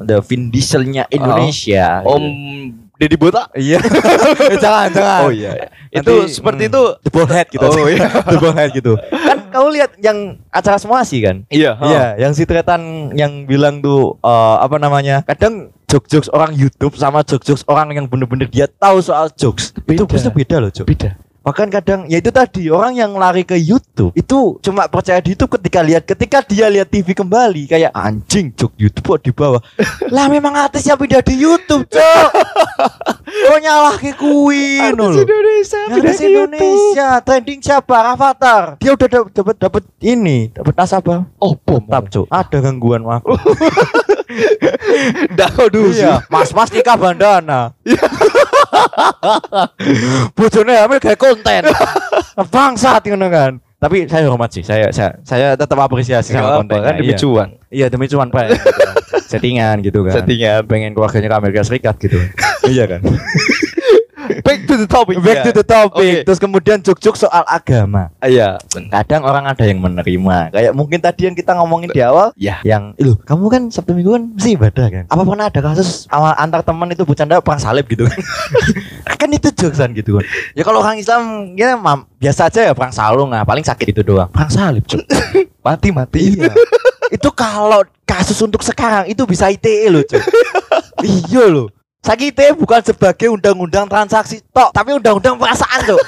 The 0.00 0.18
Vin 0.22 0.48
Diesel-nya 0.48 1.04
Indonesia. 1.08 1.91
Om 2.00 2.24
Deddy 2.96 3.16
Botak. 3.18 3.50
Iya. 3.58 3.82
Jangan, 4.62 4.88
jangan. 4.94 5.20
Oh 5.26 5.32
iya. 5.34 5.74
Itu 5.90 6.22
Nanti, 6.22 6.38
seperti 6.38 6.62
hmm, 6.64 6.70
itu. 6.70 6.82
The 7.02 7.10
Ballhead 7.10 7.46
gitu. 7.50 7.66
Oh, 7.66 7.88
iya. 7.90 8.06
The 8.30 8.38
Ballhead 8.38 8.70
gitu. 8.78 8.92
Kan 9.10 9.38
kamu 9.50 9.66
lihat 9.74 9.90
yang 9.98 10.38
acara 10.54 10.78
semua 10.78 11.02
sih 11.02 11.18
kan? 11.18 11.42
Iya. 11.50 11.74
Iya, 11.82 12.04
yang 12.22 12.32
si 12.32 12.46
Tretan 12.46 13.10
yang 13.18 13.44
bilang 13.50 13.82
tuh 13.82 14.22
eh, 14.22 14.56
apa 14.62 14.78
namanya? 14.78 15.26
Kadang 15.26 15.74
jokes-jokes 15.90 16.30
orang 16.30 16.54
YouTube 16.54 16.94
sama 16.94 17.26
jokes-jokes 17.26 17.66
orang 17.66 17.92
yang 17.92 18.06
bener-bener 18.06 18.46
dia 18.46 18.70
tahu 18.70 19.02
soal 19.02 19.28
jokes. 19.34 19.74
Itu 19.84 20.06
Beda. 20.06 20.14
pasti 20.14 20.30
beda 20.30 20.56
loh, 20.62 20.70
Cok. 20.70 20.86
Beda. 20.86 21.10
Bahkan 21.42 21.68
kadang 21.74 22.00
ya 22.06 22.22
itu 22.22 22.30
tadi 22.30 22.70
orang 22.70 22.94
yang 22.96 23.12
lari 23.18 23.42
ke 23.42 23.58
YouTube 23.58 24.14
itu 24.14 24.62
cuma 24.62 24.86
percaya 24.86 25.18
di 25.18 25.34
YouTube 25.34 25.58
ketika 25.58 25.82
lihat 25.82 26.02
ketika 26.06 26.38
dia 26.46 26.70
lihat 26.70 26.88
TV 26.88 27.12
kembali 27.12 27.66
kayak 27.66 27.92
anjing 27.92 28.54
jok 28.54 28.72
YouTube 28.78 29.06
kok 29.06 29.20
di 29.26 29.32
bawah. 29.34 29.60
lah 30.14 30.26
memang 30.30 30.54
artisnya 30.54 30.94
pindah 30.94 31.22
di 31.22 31.34
YouTube, 31.42 31.84
Cok. 31.90 32.28
Kok 33.42 33.58
nyalah 33.58 33.96
ke 33.98 34.12
lho. 34.12 35.08
Indonesia. 35.18 35.80
Artis 35.88 36.20
Indonesia 36.20 37.08
trending 37.24 37.60
siapa? 37.64 38.14
Avatar. 38.14 38.76
Dia 38.78 38.94
udah 38.94 39.08
dap- 39.08 39.32
dapat 39.32 39.56
dapat 39.58 39.82
ini, 40.04 40.52
dapat 40.52 40.74
nasabah. 40.76 41.26
Oh, 41.40 41.56
bom. 41.56 41.82
Tap, 41.88 42.12
Cok. 42.12 42.26
Ada 42.28 42.58
gangguan 42.60 43.02
waktu. 43.02 43.34
Dako 45.38 45.68
dulu. 45.68 45.92
Iya, 45.92 46.24
Mas-mas 46.28 46.70
nikah 46.72 46.96
bandana. 46.96 47.74
Bojone 50.32 50.72
hamil 50.76 50.98
kayak 51.02 51.20
konten. 51.32 51.62
Bangsat 52.52 53.02
ngono 53.08 53.28
kan. 53.28 53.52
Tapi 53.82 54.06
saya 54.06 54.30
hormat 54.30 54.52
sih. 54.52 54.62
Saya 54.62 54.94
saya, 54.94 55.18
saya 55.26 55.58
tetap 55.58 55.74
apresiasi 55.74 56.30
sama 56.30 56.60
kontennya. 56.60 56.86
kan 56.86 56.94
demi 56.94 57.10
Iya. 57.10 57.18
cuan. 57.18 57.48
Iya, 57.66 57.86
demi 57.90 58.06
cuan 58.06 58.28
Pak. 58.30 58.44
Gitu. 58.46 58.70
Settingan 59.32 59.76
gitu 59.82 60.06
kan. 60.06 60.14
Settingan. 60.14 60.60
Pengen 60.70 60.94
keluarganya 60.94 61.28
ke 61.28 61.36
Amerika 61.36 61.60
Serikat 61.66 61.96
gitu. 61.98 62.20
iya 62.72 62.86
kan. 62.86 63.00
Back 64.42 64.60
to 64.66 64.74
the 64.76 64.86
topic. 64.86 65.16
Back 65.18 65.42
to 65.46 65.52
the 65.52 65.66
topic. 65.66 66.22
Oke. 66.22 66.24
Terus 66.26 66.38
kemudian 66.38 66.78
juk-juk 66.82 67.14
soal 67.14 67.42
agama. 67.46 68.10
Iya. 68.22 68.58
Kadang 68.90 69.22
orang 69.24 69.48
ada 69.48 69.64
yang 69.66 69.78
menerima. 69.78 70.52
Kayak 70.52 70.72
mungkin 70.72 70.98
tadi 70.98 71.26
yang 71.26 71.34
kita 71.34 71.54
ngomongin 71.54 71.90
di 71.90 72.00
awal 72.00 72.34
Ya. 72.36 72.58
yang 72.64 72.94
loh 72.98 73.18
kamu 73.22 73.44
kan 73.48 73.62
Sabtu 73.68 73.92
Minggu 73.94 74.14
kan 74.16 74.24
mesti 74.34 74.56
ibadah 74.56 74.86
kan 74.88 75.04
apa 75.06 75.22
pernah 75.22 75.46
ada 75.46 75.60
kasus 75.62 76.06
awal 76.08 76.32
antar 76.34 76.64
teman 76.64 76.90
itu 76.90 77.04
bercanda 77.06 77.38
perang 77.38 77.60
salib 77.60 77.86
gitu 77.86 78.08
kan 78.08 78.18
kan 79.20 79.28
itu 79.30 79.48
jokesan 79.52 79.94
gitu 79.94 80.18
kan 80.18 80.24
ya 80.56 80.62
kalau 80.64 80.82
orang 80.82 80.98
Islam 80.98 81.52
ya 81.54 81.76
mam, 81.76 82.08
biasa 82.18 82.48
aja 82.50 82.60
ya 82.66 82.72
perang 82.74 82.90
salung 82.90 83.30
nah 83.30 83.44
paling 83.44 83.62
sakit 83.62 83.94
itu 83.94 84.02
doang 84.02 84.26
perang 84.32 84.50
salib 84.50 84.82
Cuk. 84.88 85.02
Mati 85.66 85.88
mati. 85.94 86.34
iya 86.40 86.50
itu 87.12 87.28
kalau 87.30 87.84
kasus 88.02 88.40
untuk 88.40 88.64
sekarang 88.64 89.06
itu 89.06 89.22
bisa 89.28 89.46
ITE 89.46 89.86
loh 89.92 90.02
Cuk. 90.02 90.22
iya 91.06 91.44
loh 91.46 91.68
Sakit 92.02 92.34
ITE 92.34 92.58
bukan 92.58 92.82
sebagai 92.82 93.30
undang-undang 93.30 93.86
transaksi 93.86 94.42
tok 94.50 94.74
tapi 94.74 94.90
undang-undang 94.98 95.38
perasaan 95.38 95.86
tuh 95.86 96.02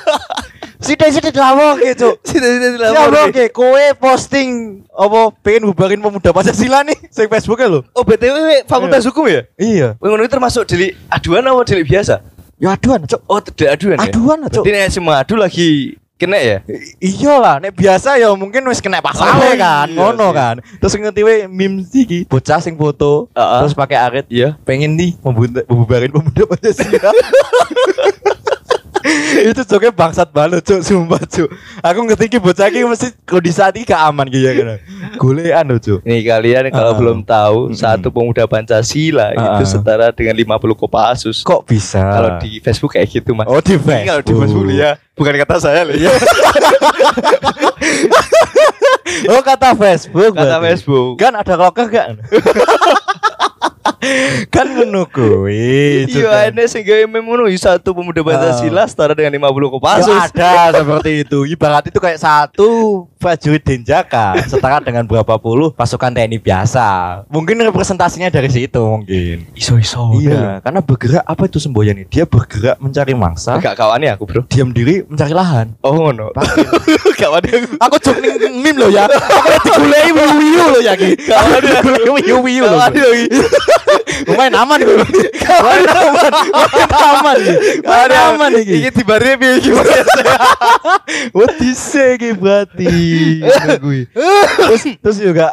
Sidik-sidik 0.83 1.33
dilawang 1.33 1.79
gitu 1.81 2.19
Sini 2.27 2.45
sini 2.45 2.77
Siapa 2.83 3.31
oke, 3.31 3.45
kowe 3.55 3.85
posting 3.97 4.83
apa 4.91 5.31
pengen 5.41 5.71
bubarin 5.71 6.03
pemuda 6.03 6.35
Pancasila 6.35 6.83
nih 6.83 6.99
sing 7.09 7.31
Facebook 7.31 7.63
lho. 7.63 7.87
Oh 7.95 8.03
BTW 8.03 8.67
fakultas 8.67 9.07
hukum 9.07 9.27
ya? 9.31 9.47
Iya. 9.57 9.95
Ngono 9.99 10.23
itu 10.23 10.31
termasuk 10.35 10.67
delik 10.67 10.99
aduan 11.09 11.47
apa 11.47 11.63
delik 11.63 11.87
biasa? 11.89 12.21
Ya 12.63 12.75
aduan, 12.75 13.03
Cok. 13.03 13.21
Oh 13.27 13.41
tidak 13.43 13.79
aduan 13.79 13.97
ya? 13.99 14.07
Aduan, 14.11 14.39
Cok. 14.47 14.63
Berarti 14.63 14.71
nek 14.71 14.91
semua 14.95 15.15
adu 15.23 15.35
lagi 15.35 15.99
Kena 16.15 16.39
ya? 16.39 16.63
Iya 17.03 17.35
lah, 17.37 17.59
nek 17.59 17.75
biasa 17.75 18.15
ya 18.17 18.31
mungkin 18.33 18.63
wis 18.65 18.79
kena 18.79 19.03
pasal 19.03 19.27
Oh, 19.27 19.51
kan, 19.59 19.91
iya 19.91 19.99
ngono 19.99 20.31
sih. 20.31 20.33
kan. 20.33 20.55
Terus 20.79 20.95
ngerti 20.95 21.21
we 21.21 21.35
memes 21.45 21.91
iki 21.91 22.23
bocah 22.25 22.63
sing 22.63 22.79
foto, 22.79 23.27
Heeh. 23.35 23.61
terus 23.61 23.75
pakai 23.75 23.99
arit, 23.99 24.27
Iya. 24.31 24.55
pengen 24.63 24.95
nih 24.95 25.19
membubarin 25.19 26.15
pemuda 26.15 26.47
Pancasila. 26.47 27.11
itu 29.45 29.61
joknya 29.61 29.93
bangsat 29.93 30.33
banget 30.33 30.65
cuk 30.65 30.81
sumpah 30.81 31.21
cuk 31.21 31.53
aku 31.85 31.99
ngerti 32.09 32.25
ki 32.27 32.39
bocah 32.41 32.73
iki 32.73 32.89
mesti 32.89 33.13
kondisi 33.29 33.61
hati 33.61 33.85
gak 33.85 34.01
aman 34.01 34.25
gitu 34.33 34.41
ya 34.41 34.53
kan 34.57 34.81
golean 35.17 35.65
lho 35.65 35.79
cuk 35.79 36.01
Nih 36.03 36.23
kalian 36.23 36.69
kalau 36.69 36.91
Ah. 36.91 36.97
belum 36.97 37.19
tahu 37.23 37.59
Mm-mm. 37.67 37.77
satu 37.77 38.09
pemuda 38.09 38.45
Pancasila 38.45 39.31
Ah. 39.31 39.57
itu 39.57 39.65
setara 39.69 40.11
dengan 40.11 40.35
50 40.35 40.75
Kopassus. 40.75 41.41
kok 41.41 41.65
bisa 41.65 42.01
Kalau 42.01 42.31
di 42.39 42.59
Facebook 42.59 42.93
kayak 42.93 43.09
gitu 43.13 43.33
mas. 43.33 43.45
oh 43.45 43.59
di 43.59 43.73
Ini 43.73 43.79
Facebook 43.79 44.07
Kalau 44.07 44.23
di 44.23 44.33
Facebook 44.35 44.67
ya, 44.71 44.91
bukan 45.13 45.35
kata 45.39 45.57
saya 45.59 45.81
loh 45.83 45.95
ya. 45.95 46.11
oh 49.27 49.41
kata 49.41 49.69
Facebook 49.73 50.33
kata 50.33 50.45
berarti. 50.53 50.65
Facebook. 50.73 51.13
kan 51.17 51.33
ada 51.33 51.55
loker 51.55 51.87
gak 51.87 52.07
kan 54.49 54.67
Cuk, 54.75 55.49
Iya, 55.49 56.29
kan. 56.29 56.53
ini 56.53 56.65
sehingga 56.67 57.05
memenuhi 57.07 57.57
satu 57.57 57.93
pemuda 57.93 58.21
Pancasila 58.21 58.85
setara 58.85 59.13
dengan 59.13 59.33
50 59.35 59.65
Ya 59.65 59.71
Kopassus. 59.71 60.21
ada 60.31 60.53
seperti 60.75 61.11
itu. 61.25 61.39
Ibarat 61.47 61.85
itu 61.89 61.99
kayak 61.99 62.19
satu 62.19 63.05
prajurit 63.17 63.65
Denjaka 63.65 64.37
setara 64.45 64.81
dengan 64.81 65.09
berapa 65.09 65.37
puluh 65.37 65.73
pasukan 65.73 66.13
TNI 66.13 66.37
biasa. 66.39 66.87
Mungkin 67.29 67.57
representasinya 67.65 68.29
dari 68.29 68.49
situ 68.49 68.81
mungkin. 68.81 69.49
Iso-iso. 69.57 70.13
Iya, 70.21 70.61
karena 70.61 70.81
bergerak 70.81 71.25
apa 71.25 71.43
itu 71.49 71.59
semboyannya? 71.59 72.05
Dia 72.09 72.29
bergerak 72.29 72.77
mencari 72.79 73.13
mangsa, 73.17 73.57
Gak 73.59 73.77
kawannya 73.77 74.15
aku 74.15 74.25
bro. 74.29 74.41
diam 74.49 74.71
diri 74.71 75.03
mencari 75.09 75.33
lahan. 75.33 75.73
Oh 75.81 75.97
ngono. 75.97 76.31
kawannya 77.21 77.53
aku. 77.65 77.69
Aku 77.81 77.97
cok 77.99 78.17
ning 78.21 78.61
meme 78.61 78.79
lo 78.79 78.89
ya. 78.89 79.09
Aku 79.09 79.57
digulei 79.65 80.11
wiu-wiu 80.13 80.65
lo 80.71 80.81
ya 80.81 80.93
ki. 80.95 81.17
Kawan 81.19 81.61
dia. 81.61 81.81
Digulei 81.81 82.11
wiu-wiu 82.29 82.63
lo. 82.65 82.77
Kawannya 82.77 83.03
lagi. 83.03 83.27
Lumayan 84.29 84.55
aman 84.57 84.79
gue. 84.81 84.97
Lumayan 84.97 85.89
aman. 85.91 86.15
Lumayan 86.53 86.93
aman. 86.95 87.37
Lumayan 87.83 88.13
aman 88.13 88.51
iki. 88.61 88.73
Iki 88.81 88.91
dibari 89.03 89.33
piye 89.41 89.53
iki? 89.61 89.71
What 91.35 91.57
dise 91.61 92.19
iki 92.19 92.31
berarti. 92.37 92.95
Terus 94.59 94.83
terus 95.01 95.17
juga 95.21 95.53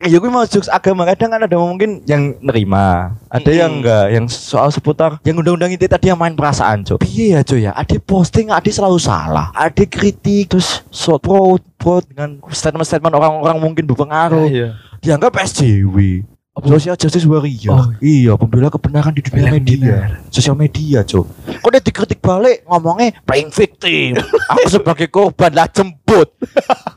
eh 0.00 0.08
ya 0.08 0.16
gue 0.16 0.32
mau 0.32 0.48
jokes 0.48 0.72
agama 0.72 1.04
kadang 1.04 1.28
kan 1.28 1.44
ada 1.44 1.56
mungkin 1.60 2.00
yang 2.08 2.32
nerima, 2.40 3.12
ada 3.28 3.52
yang 3.52 3.84
enggak, 3.84 4.08
yang 4.08 4.24
soal 4.32 4.72
seputar 4.72 5.20
yang 5.28 5.36
undang-undang 5.36 5.76
itu 5.76 5.84
tadi 5.84 6.08
yang 6.08 6.16
main 6.16 6.32
perasaan, 6.32 6.88
Cok. 6.88 7.04
Piye 7.04 7.36
ya, 7.36 7.44
Cok 7.44 7.60
ya? 7.60 7.76
Ada 7.76 8.00
posting, 8.00 8.48
ada 8.48 8.64
selalu 8.64 8.96
salah. 8.96 9.52
Ada 9.52 9.84
kritik 9.84 10.56
terus 10.56 10.80
so 10.88 11.20
pro 11.20 11.60
pro 11.76 12.00
dengan 12.00 12.40
statement-statement 12.48 13.12
orang-orang 13.12 13.60
mungkin 13.60 13.84
berpengaruh. 13.84 14.48
Iya. 14.48 14.80
Dianggap 15.04 15.36
SJW. 15.36 16.24
Social 16.64 16.96
Justice 16.96 17.26
Warrior. 17.28 17.70
Oh. 17.70 17.86
Iya, 18.00 18.34
pembela 18.34 18.72
kebenaran 18.72 19.12
di 19.12 19.20
dunia 19.20 19.52
media. 19.52 19.94
Sosial 20.32 20.56
media, 20.56 21.04
Cok. 21.04 21.26
Kok 21.60 21.70
dia 21.70 21.82
dikritik 21.82 22.18
balik 22.18 22.64
ngomongnya 22.64 23.12
playing 23.22 23.52
victim. 23.52 24.16
Aku 24.56 24.68
sebagai 24.68 25.12
korban 25.12 25.52
lah 25.52 25.68
jemput. 25.68 26.32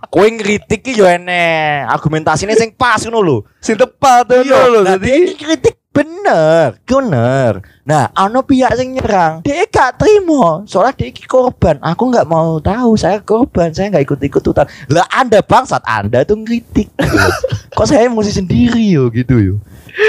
Kowe 0.07 0.27
ngritik 0.29 0.79
ki 0.79 0.93
yo 0.95 1.05
enek 1.05 1.89
argumentasine 1.89 2.53
sing 2.55 2.71
pas 2.71 3.01
ngono 3.03 3.19
lho. 3.19 3.37
Sing 3.59 3.75
tepat 3.75 4.29
tuh 4.29 4.41
Iya, 4.45 4.69
lho. 4.69 4.81
ini 5.01 5.33
kritik 5.35 5.82
bener, 5.93 6.81
bener. 6.83 7.61
Nah, 7.85 8.09
ana 8.17 8.41
pihak 8.41 8.73
sing 8.75 8.97
nyerang, 8.97 9.45
dia 9.45 9.63
gak 9.69 10.01
terima. 10.01 10.65
Soalnya 10.65 10.97
dia 10.97 11.13
korban. 11.29 11.77
Aku 11.79 12.09
nggak 12.09 12.27
mau 12.27 12.57
tahu, 12.57 12.97
saya 12.97 13.21
korban, 13.21 13.69
saya 13.71 13.93
nggak 13.93 14.09
ikut-ikut 14.09 14.41
ikutan. 14.41 14.65
Lah 14.89 15.05
Anda 15.13 15.45
bangsat, 15.45 15.85
Anda 15.85 16.25
tuh 16.25 16.41
gitu 16.43 16.89
loh. 16.97 17.33
Kok 17.77 17.85
saya 17.87 18.09
emosi 18.09 18.33
sendiri 18.33 18.83
yo 18.89 19.13
gitu 19.13 19.37
yo. 19.37 19.55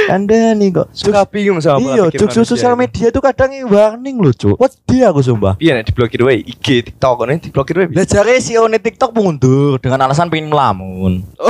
Anda 0.09 0.57
nih 0.57 0.69
kok 0.73 0.89
suka 0.93 1.25
bingung 1.29 1.61
sama 1.61 1.81
pola 1.81 1.95
Iya, 1.95 2.05
manusia 2.21 2.45
sosial 2.45 2.75
media 2.77 3.13
tuh 3.13 3.21
kadang 3.21 3.53
warning 3.69 4.17
loh, 4.21 4.33
Cuk. 4.33 4.57
What 4.57 4.73
dia 4.89 5.13
aku 5.13 5.21
sumpah. 5.21 5.61
Iya 5.61 5.81
nek 5.81 5.93
diblokir 5.93 6.25
wae 6.25 6.41
IG, 6.41 6.93
TikTok 6.93 7.29
ini 7.29 7.41
diblokir 7.41 7.75
wae. 7.77 7.89
Lah 7.93 8.05
jare 8.09 8.41
CEO 8.41 8.65
ne 8.69 8.81
TikTok 8.81 9.13
mundur 9.13 9.77
dengan 9.81 10.09
alasan 10.09 10.33
pengen 10.33 10.53
melamun. 10.53 11.25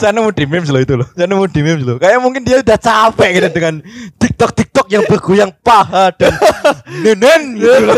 Saya 0.00 0.16
nemu 0.16 0.32
di 0.32 0.48
memes 0.48 0.72
loh 0.72 0.80
itu 0.80 0.96
loh. 0.96 1.04
Saya 1.12 1.28
nemu 1.28 1.44
di 1.52 1.60
memes 1.60 1.84
loh. 1.84 1.96
Kayak 2.00 2.22
mungkin 2.24 2.42
dia 2.46 2.64
udah 2.64 2.78
capek 2.80 3.28
gitu 3.36 3.48
dengan 3.52 3.74
TikTok 4.16 4.50
TikTok 4.56 4.86
yang 4.88 5.04
bergoyang 5.04 5.52
paha 5.60 6.08
dan 6.16 6.32
nenen 7.04 7.60
gitu 7.60 7.76
loh. 7.84 7.96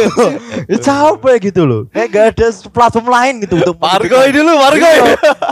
Ya, 0.67 0.79
capek 0.91 1.37
gitu 1.53 1.63
loh. 1.69 1.87
Kayak 1.95 2.09
gak 2.11 2.25
ada 2.35 2.47
platform 2.73 3.07
lain 3.07 3.35
gitu 3.47 3.63
untuk 3.63 3.79
Margo 3.79 4.19
ini 4.27 4.35
dulu, 4.35 4.53
Margo. 4.59 4.91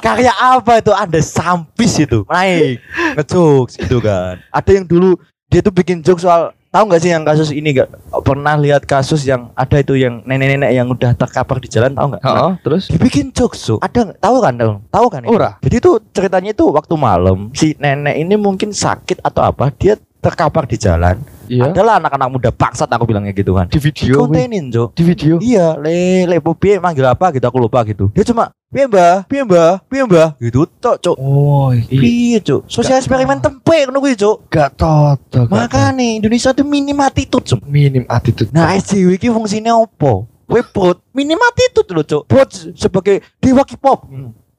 Karya 0.02 0.34
apa 0.34 0.82
itu 0.82 0.90
Anda 0.90 1.22
sampis 1.22 2.02
itu 2.02 2.26
naik 2.26 2.77
ngejokes 3.16 3.78
gitu 3.80 3.98
kan. 3.98 4.40
Ada 4.52 4.70
yang 4.78 4.86
dulu 4.88 5.18
dia 5.48 5.64
tuh 5.64 5.72
bikin 5.72 6.04
jokes 6.04 6.22
soal 6.24 6.52
tahu 6.68 6.84
nggak 6.92 7.00
sih 7.00 7.10
yang 7.10 7.24
kasus 7.24 7.48
ini 7.48 7.72
gak 7.72 7.88
pernah 8.20 8.54
lihat 8.60 8.84
kasus 8.84 9.24
yang 9.24 9.48
ada 9.56 9.80
itu 9.80 9.96
yang 9.96 10.20
nenek-nenek 10.28 10.68
yang 10.76 10.84
udah 10.92 11.16
terkapar 11.16 11.56
di 11.64 11.68
jalan 11.72 11.96
tahu 11.96 12.06
nggak? 12.12 12.22
Heeh, 12.22 12.52
terus 12.60 12.82
Dibikin 12.92 13.32
jokes 13.32 13.64
tuh. 13.64 13.80
Ada 13.80 14.12
tahu 14.20 14.36
kan 14.44 14.54
tahu? 14.60 14.72
Tahu 14.92 15.06
kan? 15.08 15.22
Ora. 15.24 15.50
Jadi 15.64 15.76
tuh 15.80 15.96
ceritanya 16.12 16.52
itu 16.52 16.64
waktu 16.68 16.94
malam 17.00 17.48
si 17.56 17.72
nenek 17.80 18.20
ini 18.20 18.36
mungkin 18.36 18.76
sakit 18.76 19.24
atau 19.24 19.48
apa 19.48 19.72
dia 19.72 19.96
terkapar 20.18 20.66
di 20.66 20.76
jalan. 20.76 21.16
iya 21.48 21.70
Adalah 21.70 22.02
anak-anak 22.02 22.28
muda 22.28 22.50
bangsat 22.52 22.90
aku 22.90 23.08
bilangnya 23.08 23.32
gitu 23.32 23.56
kan. 23.56 23.70
di 23.70 23.78
video 23.80 24.26
weh. 24.26 24.36
Dikontenin, 24.36 24.64
Cok. 24.68 24.88
di 24.92 25.02
video. 25.06 25.34
Iya, 25.40 25.78
le 25.80 26.26
le 26.28 26.36
manggil 26.82 27.06
apa 27.06 27.32
gitu 27.32 27.46
aku 27.48 27.58
lupa 27.62 27.86
gitu. 27.86 28.10
Dia 28.12 28.26
cuma 28.26 28.52
piye 28.68 28.86
mbah, 28.86 29.24
piye 29.24 29.44
mbah, 29.44 29.80
piye 29.88 30.04
mbah 30.04 30.36
gitu 30.36 30.68
tok, 30.80 30.96
Cuk. 31.00 31.16
Oh, 31.16 31.72
iya. 31.72 31.88
Piye, 31.88 32.38
Cuk? 32.44 32.68
Sosial 32.68 33.00
eksperimen 33.00 33.40
tempe 33.40 33.88
ngono 33.88 34.04
kuwi, 34.04 34.12
Cuk. 34.12 34.44
Gak 34.52 34.76
toto. 34.76 35.48
Makane 35.48 36.20
Indonesia 36.20 36.52
tuh 36.52 36.68
minim 36.68 37.00
attitude, 37.00 37.48
Cuk. 37.48 37.64
minim 37.64 38.04
attitude. 38.08 38.52
Nah, 38.52 38.76
SJW 38.76 39.16
iki 39.16 39.32
fungsinya 39.32 39.72
opo? 39.72 40.28
Kowe 40.48 40.60
bot 40.60 41.00
minim 41.16 41.40
attitude 41.40 41.88
lho, 41.96 42.02
Cuk. 42.04 42.22
Bot 42.28 42.50
sebagai 42.76 43.24
dewa 43.40 43.64
K-pop. 43.64 44.04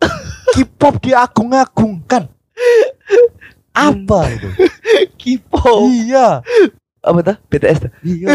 K-pop 0.57 0.93
diagung-agungkan. 1.05 2.33
Apa 3.77 4.19
itu? 4.33 4.49
kipo. 5.21 5.85
Iya. 5.85 6.41
Apa 6.99 7.19
tuh? 7.23 7.35
BTS 7.47 7.77
tuh. 7.87 7.91
Iya. 8.03 8.27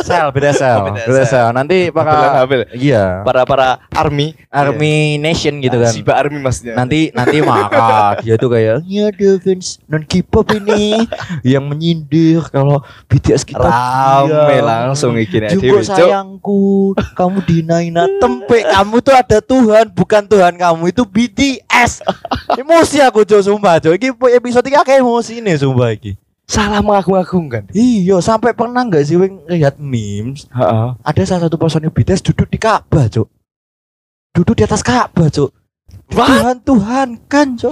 Sel, 0.00 0.28
beda 0.30 0.52
sel. 0.60 0.80
Beda 0.92 1.24
sel. 1.24 1.48
Nanti 1.50 1.88
para 1.88 2.40
habil. 2.40 2.68
iya, 2.72 3.24
Para 3.24 3.44
para 3.44 3.68
army, 3.90 4.36
Army 4.48 5.16
Nation 5.16 5.60
gitu 5.60 5.76
kan. 5.76 5.92
Siba 5.92 6.12
army 6.16 6.38
maksudnya. 6.38 6.76
nanti 6.76 7.08
nanti 7.12 7.40
maka 7.40 8.16
dia 8.20 8.36
tuh 8.36 8.48
kayak 8.48 8.84
ya 8.84 9.08
fans 9.40 9.80
non 9.86 10.04
K-pop 10.04 10.46
ini 10.54 11.04
yang 11.56 11.66
menyindir 11.66 12.44
kalau 12.48 12.80
BTS 13.06 13.44
kita 13.44 13.60
rame 13.60 14.28
diam. 14.56 14.64
langsung 14.64 15.16
iki 15.16 15.40
nek 15.40 15.50
Jumbo 15.52 15.64
dhewe, 15.64 15.82
Cuk. 15.82 15.88
sayangku 15.90 16.60
kamu 17.14 17.38
dinaina 17.44 18.04
tempe 18.18 18.62
kamu 18.62 18.96
tuh 19.00 19.14
ada 19.14 19.38
Tuhan 19.40 19.88
bukan 19.90 20.22
Tuhan 20.24 20.54
kamu 20.56 20.84
itu 20.88 21.02
BTS 21.04 22.00
emosi 22.60 23.02
aku 23.02 23.24
cok 23.24 23.42
sumpah 23.42 23.76
cok 23.78 23.94
ini 23.94 24.08
episode 24.32 24.64
ini 24.64 24.76
kayak 24.78 25.00
emosi 25.00 25.40
nih 25.40 25.56
sumpah 25.56 25.90
iki 25.90 26.14
Salah 26.50 26.82
mengagung-agungkan. 26.82 27.70
iya 27.70 28.18
sampai 28.18 28.50
pernah 28.50 28.82
nggak 28.82 29.04
sih 29.04 29.14
weng 29.14 29.38
lihat 29.46 29.78
memes 29.78 30.50
Heeh. 30.50 30.88
ada 30.98 31.22
salah 31.22 31.46
satu 31.46 31.54
personil 31.54 31.88
BTS 31.88 32.26
duduk 32.26 32.46
di 32.46 32.58
Ka'bah 32.58 33.06
cok 33.06 33.28
duduk 34.32 34.54
di 34.54 34.64
atas 34.64 34.82
Ka'bah 34.82 35.30
What? 36.10 36.26
Tuhan 36.28 36.56
Tuhan 36.60 37.08
kan 37.24 37.54
cok 37.54 37.70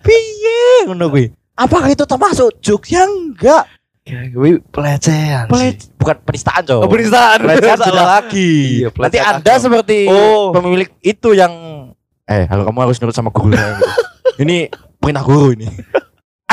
piye 0.00 0.86
ngono 0.86 1.06
kuwi 1.08 1.34
apakah 1.52 1.90
itu 1.90 2.04
termasuk 2.04 2.54
jokes 2.60 2.90
yang 2.90 3.10
enggak 3.10 3.66
Ya, 4.00 4.24
gue 4.24 4.58
pelecehan. 4.66 5.44
Pele- 5.46 5.76
sih. 5.76 5.92
bukan 5.94 6.16
penistaan 6.20 6.62
cok 6.62 6.78
Oh, 6.78 6.88
penistaan. 6.88 7.38
pelecehan 7.42 7.74
Salah. 7.76 7.86
beda 7.86 8.04
lagi 8.08 8.54
Iya, 8.80 8.88
nanti 8.92 9.18
anda 9.20 9.38
agama. 9.50 9.60
seperti 9.60 9.98
Oh. 10.06 10.50
pemilik 10.50 10.90
itu 11.00 11.28
yang 11.32 11.52
eh 12.24 12.46
halo 12.46 12.62
kamu 12.64 12.78
harus 12.80 12.96
nurut 12.96 13.12
sama 13.12 13.28
guru 13.28 13.50
saya 13.56 13.76
ini 14.38 14.70
perintah 14.96 15.20
guru 15.20 15.52
ini 15.52 15.66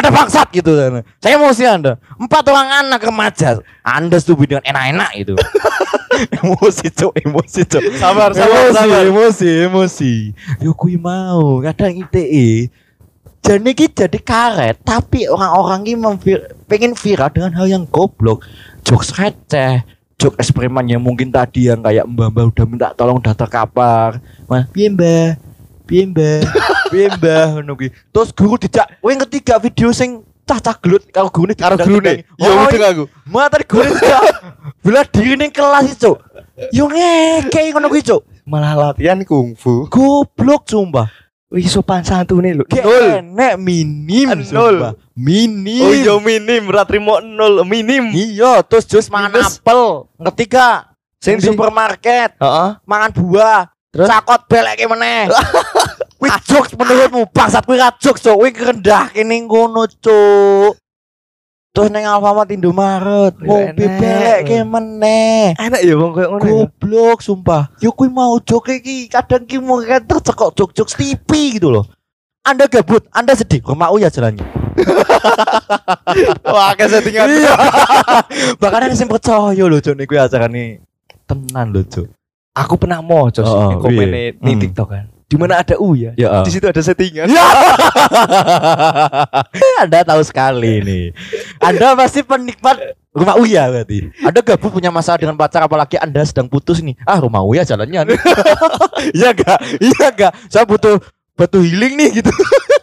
ada 0.07 0.15
bangsat 0.15 0.47
gitu 0.55 0.71
kan. 0.71 1.03
saya 1.19 1.35
emosi 1.35 1.63
anda. 1.67 1.99
Empat 2.15 2.47
orang 2.47 2.87
anak 2.87 3.03
remaja. 3.03 3.59
Anda 3.83 4.15
setuju 4.23 4.55
dengan 4.55 4.63
enak-enak 4.63 5.11
itu 5.19 5.35
emosi 6.39 6.87
cok 6.87 7.13
emosi 7.27 7.61
cok 7.67 7.83
Sabar, 7.99 8.31
sabar, 8.31 8.71
emosi, 8.71 8.75
sabar. 8.79 9.03
emosi 9.03 9.49
emosi. 9.67 10.13
Yo 10.63 10.71
kui 10.71 10.95
mau. 10.95 11.59
Kadang 11.59 11.91
ITE 12.07 12.71
jadi 13.37 13.71
ki 13.71 13.87
jadi 13.95 14.19
karet 14.19 14.75
tapi 14.83 15.23
orang-orang 15.29 15.87
memvir- 15.95 16.51
pengen 16.67 16.91
viral 16.95 17.31
dengan 17.31 17.55
hal 17.55 17.67
yang 17.67 17.83
goblok. 17.87 18.43
Jokes 18.83 19.15
receh 19.15 19.83
jok 20.17 20.33
eksperimen 20.41 20.89
yang 20.89 21.01
mungkin 21.03 21.29
tadi 21.29 21.69
yang 21.69 21.79
kayak 21.85 22.09
mbak 22.09 22.33
mbak 22.33 22.45
udah 22.49 22.65
minta 22.65 22.89
tolong 22.97 23.21
udah 23.21 23.37
terkapar 23.37 24.17
mah 24.49 24.65
piye 24.73 24.89
mbah 24.89 25.37
piye 25.87 26.03
mbah 26.11 26.43
piye 26.91 27.07
mbah 27.15 27.43
ngono 27.55 27.73
kuwi. 27.79 27.89
terus 28.11 28.29
guru 28.35 28.59
dijak 28.59 28.87
kowe 28.99 29.13
ketiga 29.25 29.55
video 29.57 29.89
sing 29.95 30.21
cah-cah 30.47 30.75
gelut 30.79 31.03
karo 31.11 31.27
guru 31.27 31.51
Karo 31.55 31.75
guru 31.75 31.99
nih. 31.99 32.23
Ya 32.39 32.47
oh, 32.47 32.67
udah 32.71 32.89
aku. 32.95 33.05
Mata 33.27 33.59
guru 33.67 33.83
dijak 33.91 34.23
bela 34.83 35.03
diri 35.03 35.35
ning 35.35 35.51
kelas 35.51 35.91
itu 35.91 36.15
Yo 36.71 36.87
ngekei 36.89 37.69
ngono 37.75 37.91
kuwi, 37.91 38.01
Cuk. 38.01 38.23
Malah 38.47 38.73
latihan 38.73 39.19
kungfu. 39.21 39.85
Goblok 39.91 40.65
sumpah. 40.65 41.05
Wih 41.47 41.67
sopan 41.69 42.01
santun 42.03 42.43
nih 42.43 42.57
lo. 42.57 42.63
Kayak 42.65 42.83
Nol. 42.87 43.05
enek 43.23 43.53
minim 43.61 44.27
Nol. 44.31 44.43
sumpah. 44.43 44.91
Minim. 45.13 45.83
Oh 45.85 45.93
iya 45.93 46.13
minim, 46.17 46.63
ratrimo 46.67 47.19
nol, 47.19 47.61
minim. 47.63 48.09
Iya, 48.09 48.63
terus 48.65 48.87
jus 48.87 49.07
mangan 49.11 49.43
apel. 49.43 50.07
Ngerti 50.17 50.43
gak? 50.47 50.95
Sing 51.19 51.37
Ngerti. 51.37 51.51
supermarket, 51.53 52.35
Heeh. 52.39 52.69
mangan 52.87 53.11
buah. 53.13 53.61
Terus? 53.91 54.07
Cakot 54.11 54.41
beleke 54.51 54.85
meneh. 54.85 55.31
Kuwi 56.19 56.29
jokes 56.49 56.75
menurutmu 56.75 57.31
bangsat 57.31 57.63
kuwi 57.63 57.79
ra 57.79 57.89
jokes, 57.97 58.21
Cuk. 58.21 58.35
Kuwi 58.35 58.51
rendah 58.51 59.09
kene 59.11 59.47
ngono, 59.47 59.87
Cuk. 59.87 60.75
Terus 61.77 61.93
neng 61.93 62.09
Alfamart 62.09 62.49
Indomaret, 62.49 63.37
mobil 63.37 63.85
enek. 63.85 64.01
beleke 64.01 64.57
meneh. 64.65 65.53
Enak 65.61 65.85
ya 65.85 65.93
bang 65.93 66.09
kayak 66.09 66.29
ngono. 66.33 66.41
ya? 66.41 66.49
Goblok 66.49 67.19
sumpah. 67.21 67.69
Yo 67.77 67.93
kuwi 67.93 68.09
mau 68.09 68.33
joke 68.41 68.81
iki 68.81 69.05
kadang 69.05 69.45
ki 69.45 69.61
mau 69.61 69.77
tercekok 69.85 70.57
jok-jok 70.57 70.89
TV 70.89 71.61
gitu 71.61 71.69
loh. 71.69 71.85
Anda 72.41 72.65
gabut, 72.65 73.05
Anda 73.13 73.37
sedih, 73.37 73.61
rumah 73.61 73.93
ya 74.01 74.09
jalannya. 74.09 74.41
Wah, 76.49 76.73
kayak 76.73 76.97
settingan. 76.97 77.29
Iya. 77.29 77.53
Bahkan 78.63 78.81
ada 78.87 78.95
yang 78.95 79.11
percaya 79.11 79.63
loh, 79.67 79.77
Cuk, 79.77 79.93
nih 79.93 80.05
kuwi 80.09 80.17
acarane 80.17 80.81
tenan 81.29 81.77
loh, 81.77 81.85
Cuk. 81.85 82.16
Aku 82.57 82.73
pernah 82.75 82.99
mau 82.99 83.29
cos 83.29 83.45
Oh, 83.45 83.85
iya. 83.87 84.33
di 84.33 84.51
Hmm. 84.53 84.59
TikTok 84.59 84.89
kan. 84.89 85.05
Di 85.27 85.35
mana 85.35 85.59
ada 85.59 85.75
U 85.77 85.91
ya? 85.91 86.15
Ya. 86.15 86.39
Di 86.39 86.49
situ 86.49 86.63
ada 86.63 86.79
settingan. 86.79 87.27
Ya. 87.27 87.43
Anda 89.83 89.99
tahu 90.03 90.21
sekali 90.23 90.79
nih. 90.79 91.05
Anda 91.59 91.93
pasti 91.93 92.23
penikmat 92.23 92.95
rumah 93.11 93.35
Uya 93.35 93.67
berarti. 93.67 94.07
Anda 94.23 94.39
gabut 94.39 94.71
punya 94.71 94.87
masalah 94.87 95.19
dengan 95.19 95.35
pacar 95.35 95.61
apalagi 95.61 95.99
Anda 95.99 96.23
sedang 96.23 96.47
putus 96.47 96.79
nih. 96.79 96.95
Ah, 97.03 97.19
rumah 97.19 97.43
Uya 97.43 97.61
jalannya. 97.61 98.07
nih. 98.07 98.17
Iya 99.13 99.29
gak? 99.31 99.59
Iya 99.77 100.05
gak? 100.09 100.31
Saya 100.49 100.63
butuh 100.65 100.97
butuh 101.35 101.61
healing 101.61 101.93
nih 101.95 102.09
gitu. 102.21 102.31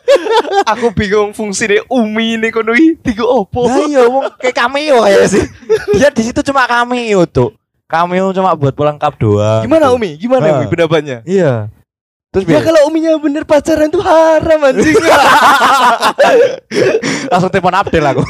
Aku 0.70 0.92
bingung 0.92 1.34
fungsi 1.34 1.66
deh 1.66 1.82
Umi 1.90 2.38
ini 2.38 2.48
kono 2.48 2.70
iki 2.72 2.94
tiga 3.02 3.24
opo. 3.26 3.66
Nah 3.66 3.82
iya 3.82 4.02
wong 4.06 4.30
kayak 4.38 4.54
cameo 4.54 5.02
kayak 5.02 5.26
sih. 5.26 5.44
Dia 5.96 6.08
di 6.08 6.22
situ 6.22 6.40
cuma 6.44 6.64
cameo 6.64 7.24
tuh. 7.26 7.50
Cameo 7.84 8.32
cuma 8.32 8.56
buat 8.56 8.72
pelengkap 8.72 9.12
doang. 9.20 9.62
Gimana 9.64 9.92
gitu. 9.92 9.96
Umi? 9.96 10.10
Gimana 10.16 10.44
Ah. 10.44 10.52
Umi 10.58 10.66
pendapatnya? 10.72 11.20
Iya. 11.28 11.68
Terus 12.34 12.50
Ya 12.50 12.58
biar 12.58 12.62
kalau 12.66 12.80
Uminya 12.90 13.14
bener 13.22 13.46
pacaran 13.46 13.86
tuh 13.86 14.02
haram 14.02 14.60
anjing. 14.66 14.98
langsung 17.30 17.50
telepon 17.54 17.78
update 17.78 18.02
aku. 18.02 18.22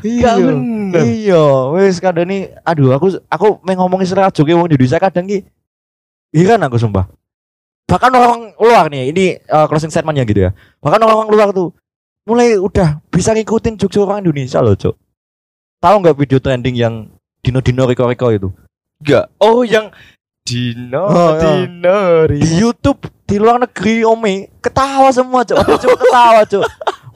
Gak 0.00 0.36
bener. 0.40 1.02
Iya, 1.04 1.44
wis 1.76 2.00
kadang 2.00 2.24
ini 2.24 2.48
aduh 2.64 2.96
aku 2.96 3.20
aku 3.28 3.60
ngomongin 3.60 4.08
serat 4.08 4.32
joge 4.32 4.56
wong 4.56 4.72
di 4.72 4.80
Indonesia 4.80 4.96
kadang 4.96 5.28
ki 5.28 5.44
Iran 6.32 6.64
aku 6.64 6.80
sumpah. 6.80 7.06
Bahkan 7.84 8.10
orang 8.16 8.56
luar 8.56 8.88
nih, 8.88 9.12
ini 9.12 9.24
uh, 9.52 9.68
closing 9.68 9.92
statementnya 9.92 10.24
gitu 10.24 10.48
ya. 10.48 10.50
Bahkan 10.80 11.00
orang 11.04 11.28
luar 11.28 11.52
tuh 11.52 11.76
mulai 12.24 12.56
udah 12.56 13.04
bisa 13.12 13.36
ngikutin 13.36 13.76
jokes 13.76 14.00
orang 14.00 14.24
Indonesia 14.24 14.64
loh, 14.64 14.72
Cok. 14.72 14.96
Tahu 15.84 15.94
nggak 16.00 16.16
video 16.16 16.40
trending 16.40 16.74
yang 16.80 17.12
dino-dino 17.44 17.84
reko-reko 17.84 18.32
itu? 18.32 18.48
Enggak. 19.04 19.28
Oh 19.36 19.60
yang 19.60 19.92
Dino 20.44 21.08
Oh, 21.08 21.32
iya. 21.40 21.64
Dino 21.64 22.00
Di 22.28 22.48
YouTube 22.60 23.08
di 23.24 23.40
luar 23.40 23.56
negeri 23.64 24.04
Ome 24.04 24.52
ketawa 24.60 25.08
semua, 25.08 25.40
Cok. 25.40 25.56
Cuma 25.80 25.96
ketawa, 25.96 26.40
Cok. 26.44 26.64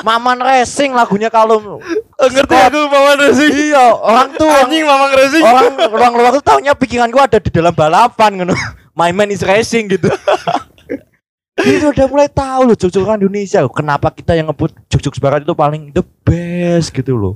Maman 0.01 0.39
Racing 0.41 0.97
lagunya 0.97 1.29
kalau 1.29 1.81
Oh, 2.19 2.29
ngerti 2.31 2.55
aku 2.55 2.89
Mama 2.89 3.19
Racing. 3.21 3.53
iya, 3.53 3.93
orang 3.93 4.33
tuh 4.33 4.49
Anjing 4.49 4.87
Mama 4.87 5.11
Racing. 5.13 5.43
orang 5.45 5.75
orang 5.91 6.13
luar 6.15 6.31
tuh 6.35 6.45
taunya 6.45 6.73
pikiran 6.73 7.11
gua 7.11 7.27
ada 7.29 7.37
di 7.37 7.51
dalam 7.51 7.75
balapan 7.75 8.31
gitu. 8.47 8.55
My 8.97 9.13
man 9.13 9.29
is 9.29 9.43
racing 9.43 9.87
gitu. 9.91 10.09
itu 11.59 11.91
udah 11.91 12.07
mulai 12.07 12.31
tahu 12.31 12.71
loh 12.71 12.77
jok 12.79 12.95
orang 13.03 13.19
Indonesia. 13.23 13.61
Kenapa 13.67 14.15
kita 14.15 14.39
yang 14.39 14.49
ngebut 14.51 14.71
jok-jok 14.87 15.19
barat 15.19 15.43
itu 15.43 15.55
paling 15.55 15.91
the 15.91 16.03
best 16.23 16.95
gitu 16.95 17.19
loh. 17.19 17.35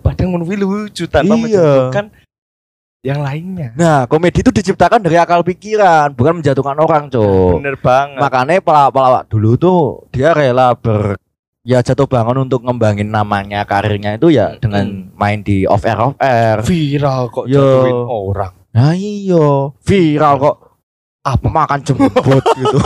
Padahal 0.00 0.30
menurut 0.30 0.58
lucu 0.58 1.04
tanpa 1.06 1.34
Iya. 1.34 1.40
menjatuhkan 1.40 2.06
yang 3.04 3.20
lainnya. 3.20 3.68
Nah, 3.76 4.08
komedi 4.08 4.40
itu 4.40 4.48
diciptakan 4.48 5.04
dari 5.04 5.20
akal 5.20 5.44
pikiran, 5.44 6.16
bukan 6.16 6.40
menjatuhkan 6.40 6.76
orang, 6.80 7.12
Cok. 7.12 7.60
Bener 7.60 7.76
banget. 7.76 8.16
Makanya 8.16 8.64
pelawak-pelawak 8.64 9.28
dulu 9.28 9.50
tuh 9.60 9.80
dia 10.08 10.32
rela 10.32 10.72
ber 10.72 11.20
ya 11.64 11.80
jatuh 11.80 12.04
bangun 12.04 12.48
untuk 12.48 12.60
ngembangin 12.64 13.08
namanya 13.08 13.64
karirnya 13.64 14.16
itu 14.16 14.28
ya 14.32 14.56
dengan 14.60 15.08
main 15.16 15.40
di 15.40 15.64
off 15.64 15.84
air 15.84 15.96
off 15.96 16.16
air. 16.20 16.60
viral 16.60 17.32
kok 17.32 17.44
Yo. 17.48 17.60
jatuhin 17.60 18.00
orang. 18.04 18.52
Nah 18.72 18.92
iya, 18.92 19.72
viral 19.84 20.34
kok 20.40 20.56
apa 21.24 21.48
makan 21.48 21.80
jembut 21.80 22.12
gitu. 22.52 22.76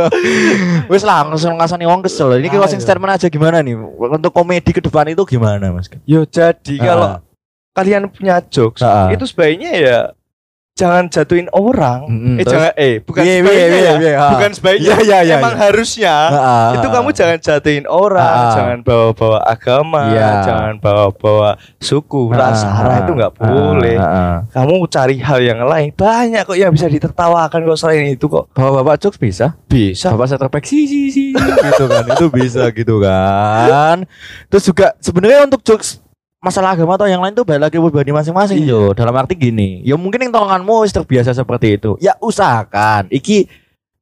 Wis 0.90 1.04
lah 1.04 1.20
langsung 1.22 1.52
ngasani 1.54 1.84
wong 1.84 2.00
kesel. 2.00 2.32
Ini 2.34 2.48
Ayo. 2.48 2.58
closing 2.58 2.80
statement 2.80 3.12
aja 3.12 3.28
gimana 3.28 3.60
nih? 3.60 3.76
Untuk 3.76 4.32
komedi 4.32 4.72
ke 4.72 4.80
depan 4.80 5.04
itu 5.06 5.20
gimana, 5.22 5.68
Mas? 5.68 5.92
Yo 6.02 6.24
jadi 6.24 6.74
Ah. 6.76 6.82
kalau 6.82 7.08
kalian 7.76 8.08
punya 8.08 8.40
jokes 8.42 8.80
Ah. 8.80 9.12
itu 9.12 9.28
sebaiknya 9.28 9.70
ya 9.76 9.98
jangan 10.76 11.08
jatuhin 11.08 11.48
orang. 11.56 12.04
Mm-mm, 12.04 12.36
eh 12.36 12.44
terus? 12.44 12.52
jangan 12.52 12.72
eh 12.76 12.94
bukan 13.00 13.22
Iya, 13.24 13.32
iya, 13.32 13.40
sebaiknya 13.40 13.64
iya, 13.64 13.80
ya. 13.80 13.94
iya, 13.96 14.12
ah. 14.14 14.30
Bukan 14.36 14.50
sebaiknya. 14.52 14.84
Iya, 14.84 14.96
iya, 15.00 15.18
iya, 15.24 15.36
Emang 15.40 15.54
iya. 15.56 15.62
harusnya 15.64 16.14
ah, 16.28 16.70
itu 16.76 16.86
kamu 16.86 17.08
jangan 17.10 17.38
jatuhin 17.40 17.86
orang, 17.88 18.36
ah. 18.36 18.52
jangan 18.52 18.78
bawa-bawa 18.84 19.38
agama, 19.42 20.02
Iya. 20.12 20.28
jangan 20.44 20.74
bawa-bawa 20.76 21.50
suku, 21.80 22.22
Ah, 22.28 22.36
ras, 22.36 22.60
ah, 22.60 22.76
sara 22.76 22.90
ah, 22.92 22.96
itu 23.00 23.12
nggak 23.16 23.32
boleh. 23.34 23.96
ah, 23.96 24.04
ah. 24.04 24.34
Kamu 24.52 24.84
cari 24.86 25.16
hal 25.16 25.40
yang 25.40 25.60
lain. 25.64 25.88
Banyak 25.96 26.42
kok 26.44 26.58
yang 26.60 26.70
bisa 26.70 26.86
ditertawakan 26.86 27.60
kok 27.64 27.78
selain 27.80 28.12
itu 28.12 28.28
kok. 28.28 28.44
Bapak-bapak 28.52 28.96
jokes 29.00 29.16
bisa? 29.16 29.56
Bisa. 29.64 30.12
Bapak 30.12 30.28
saya 30.28 30.38
terpek 30.38 30.64
sih 30.68 30.84
sih 30.84 31.08
sih 31.08 31.28
gitu 31.32 31.84
kan. 31.88 32.04
Itu 32.12 32.28
bisa 32.28 32.68
gitu 32.68 33.00
kan. 33.00 34.04
Terus 34.52 34.64
juga 34.66 34.92
sebenarnya 35.00 35.48
untuk 35.48 35.64
jokes 35.64 36.04
masalah 36.46 36.78
agama 36.78 36.94
atau 36.94 37.10
yang 37.10 37.18
lain 37.18 37.34
tuh 37.34 37.42
balik 37.42 37.66
lagi 37.66 37.76
pribadi 37.76 38.14
masing-masing 38.14 38.62
Iya. 38.62 38.94
Dalam 38.94 39.10
arti 39.12 39.34
gini, 39.34 39.82
ya 39.82 39.98
mungkin 39.98 40.22
yang 40.22 40.30
tongkonganmu 40.30 40.86
wis 40.86 40.94
terbiasa 40.94 41.34
seperti 41.34 41.74
itu. 41.74 41.98
Ya 41.98 42.14
usahakan. 42.22 43.10
Iki 43.10 43.50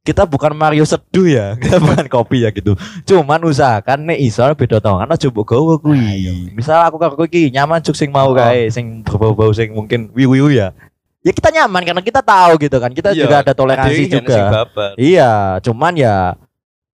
kita 0.05 0.29
bukan 0.29 0.53
Mario 0.53 0.85
seduh 0.85 1.25
ya, 1.25 1.57
kita 1.65 1.81
bukan 1.81 2.05
kopi 2.13 2.45
ya 2.45 2.53
gitu. 2.53 2.77
Cuman 3.09 3.41
usahakan 3.49 4.05
nek 4.05 4.21
iso 4.21 4.45
beda 4.53 4.77
tongkongan 4.77 5.09
aja 5.09 5.27
mbok 5.33 5.45
gawe 5.49 5.75
kuwi. 5.81 6.53
Misal 6.53 6.85
aku 6.85 7.01
karo 7.01 7.17
iki 7.25 7.49
nyaman 7.49 7.81
juk 7.81 7.97
sing 7.97 8.13
mau 8.13 8.29
Oh. 8.29 8.37
kae, 8.37 8.69
sing 8.69 9.01
berbau-bau 9.01 9.49
sing 9.51 9.73
mungkin 9.73 10.13
wiu-wiu 10.13 10.53
ya. 10.53 10.77
Ya 11.25 11.33
kita 11.33 11.49
nyaman 11.49 11.89
karena 11.89 12.05
kita 12.05 12.21
tahu 12.21 12.61
gitu 12.61 12.77
kan. 12.77 12.93
Kita 12.93 13.17
Iya, 13.17 13.25
juga 13.25 13.37
ada 13.41 13.53
toleransi 13.57 14.05
juga. 14.13 14.69
Iya, 15.01 15.57
cuman 15.65 15.97
ya 15.97 16.37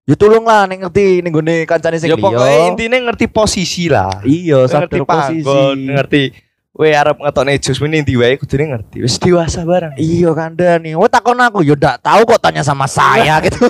ya 0.01 0.15
tolong 0.17 0.43
lah 0.43 0.65
nek 0.65 0.87
ngerti 0.87 1.21
ning 1.21 1.31
gone 1.31 1.63
kancane 1.63 1.97
sing 1.97 2.09
Ya 2.09 2.17
liya. 2.17 2.25
pokoknya 2.25 2.59
intinya 2.73 2.97
ngerti 3.09 3.25
posisi 3.29 3.85
lah. 3.85 4.09
Iya, 4.25 4.65
ngerti 4.65 4.97
sadar 4.97 5.05
posisi. 5.05 5.61
ngerti 5.87 6.23
we 6.71 6.89
arep 6.89 7.19
ngetokne 7.19 7.59
jus 7.59 7.77
mending 7.77 8.01
ndi 8.01 8.15
wae 8.17 8.35
kudune 8.35 8.65
ngerti. 8.71 8.97
Wis 9.03 9.19
dewasa 9.19 9.61
barang. 9.61 9.99
Iya 9.99 10.31
kanda 10.33 10.79
nih. 10.79 10.95
Wah 10.97 11.05
takon 11.05 11.37
aku, 11.37 11.61
yo 11.61 11.75
ndak 11.77 12.01
tahu 12.01 12.25
kok 12.25 12.41
tanya 12.41 12.63
sama 12.63 12.87
saya 12.87 13.37
gitu. 13.43 13.61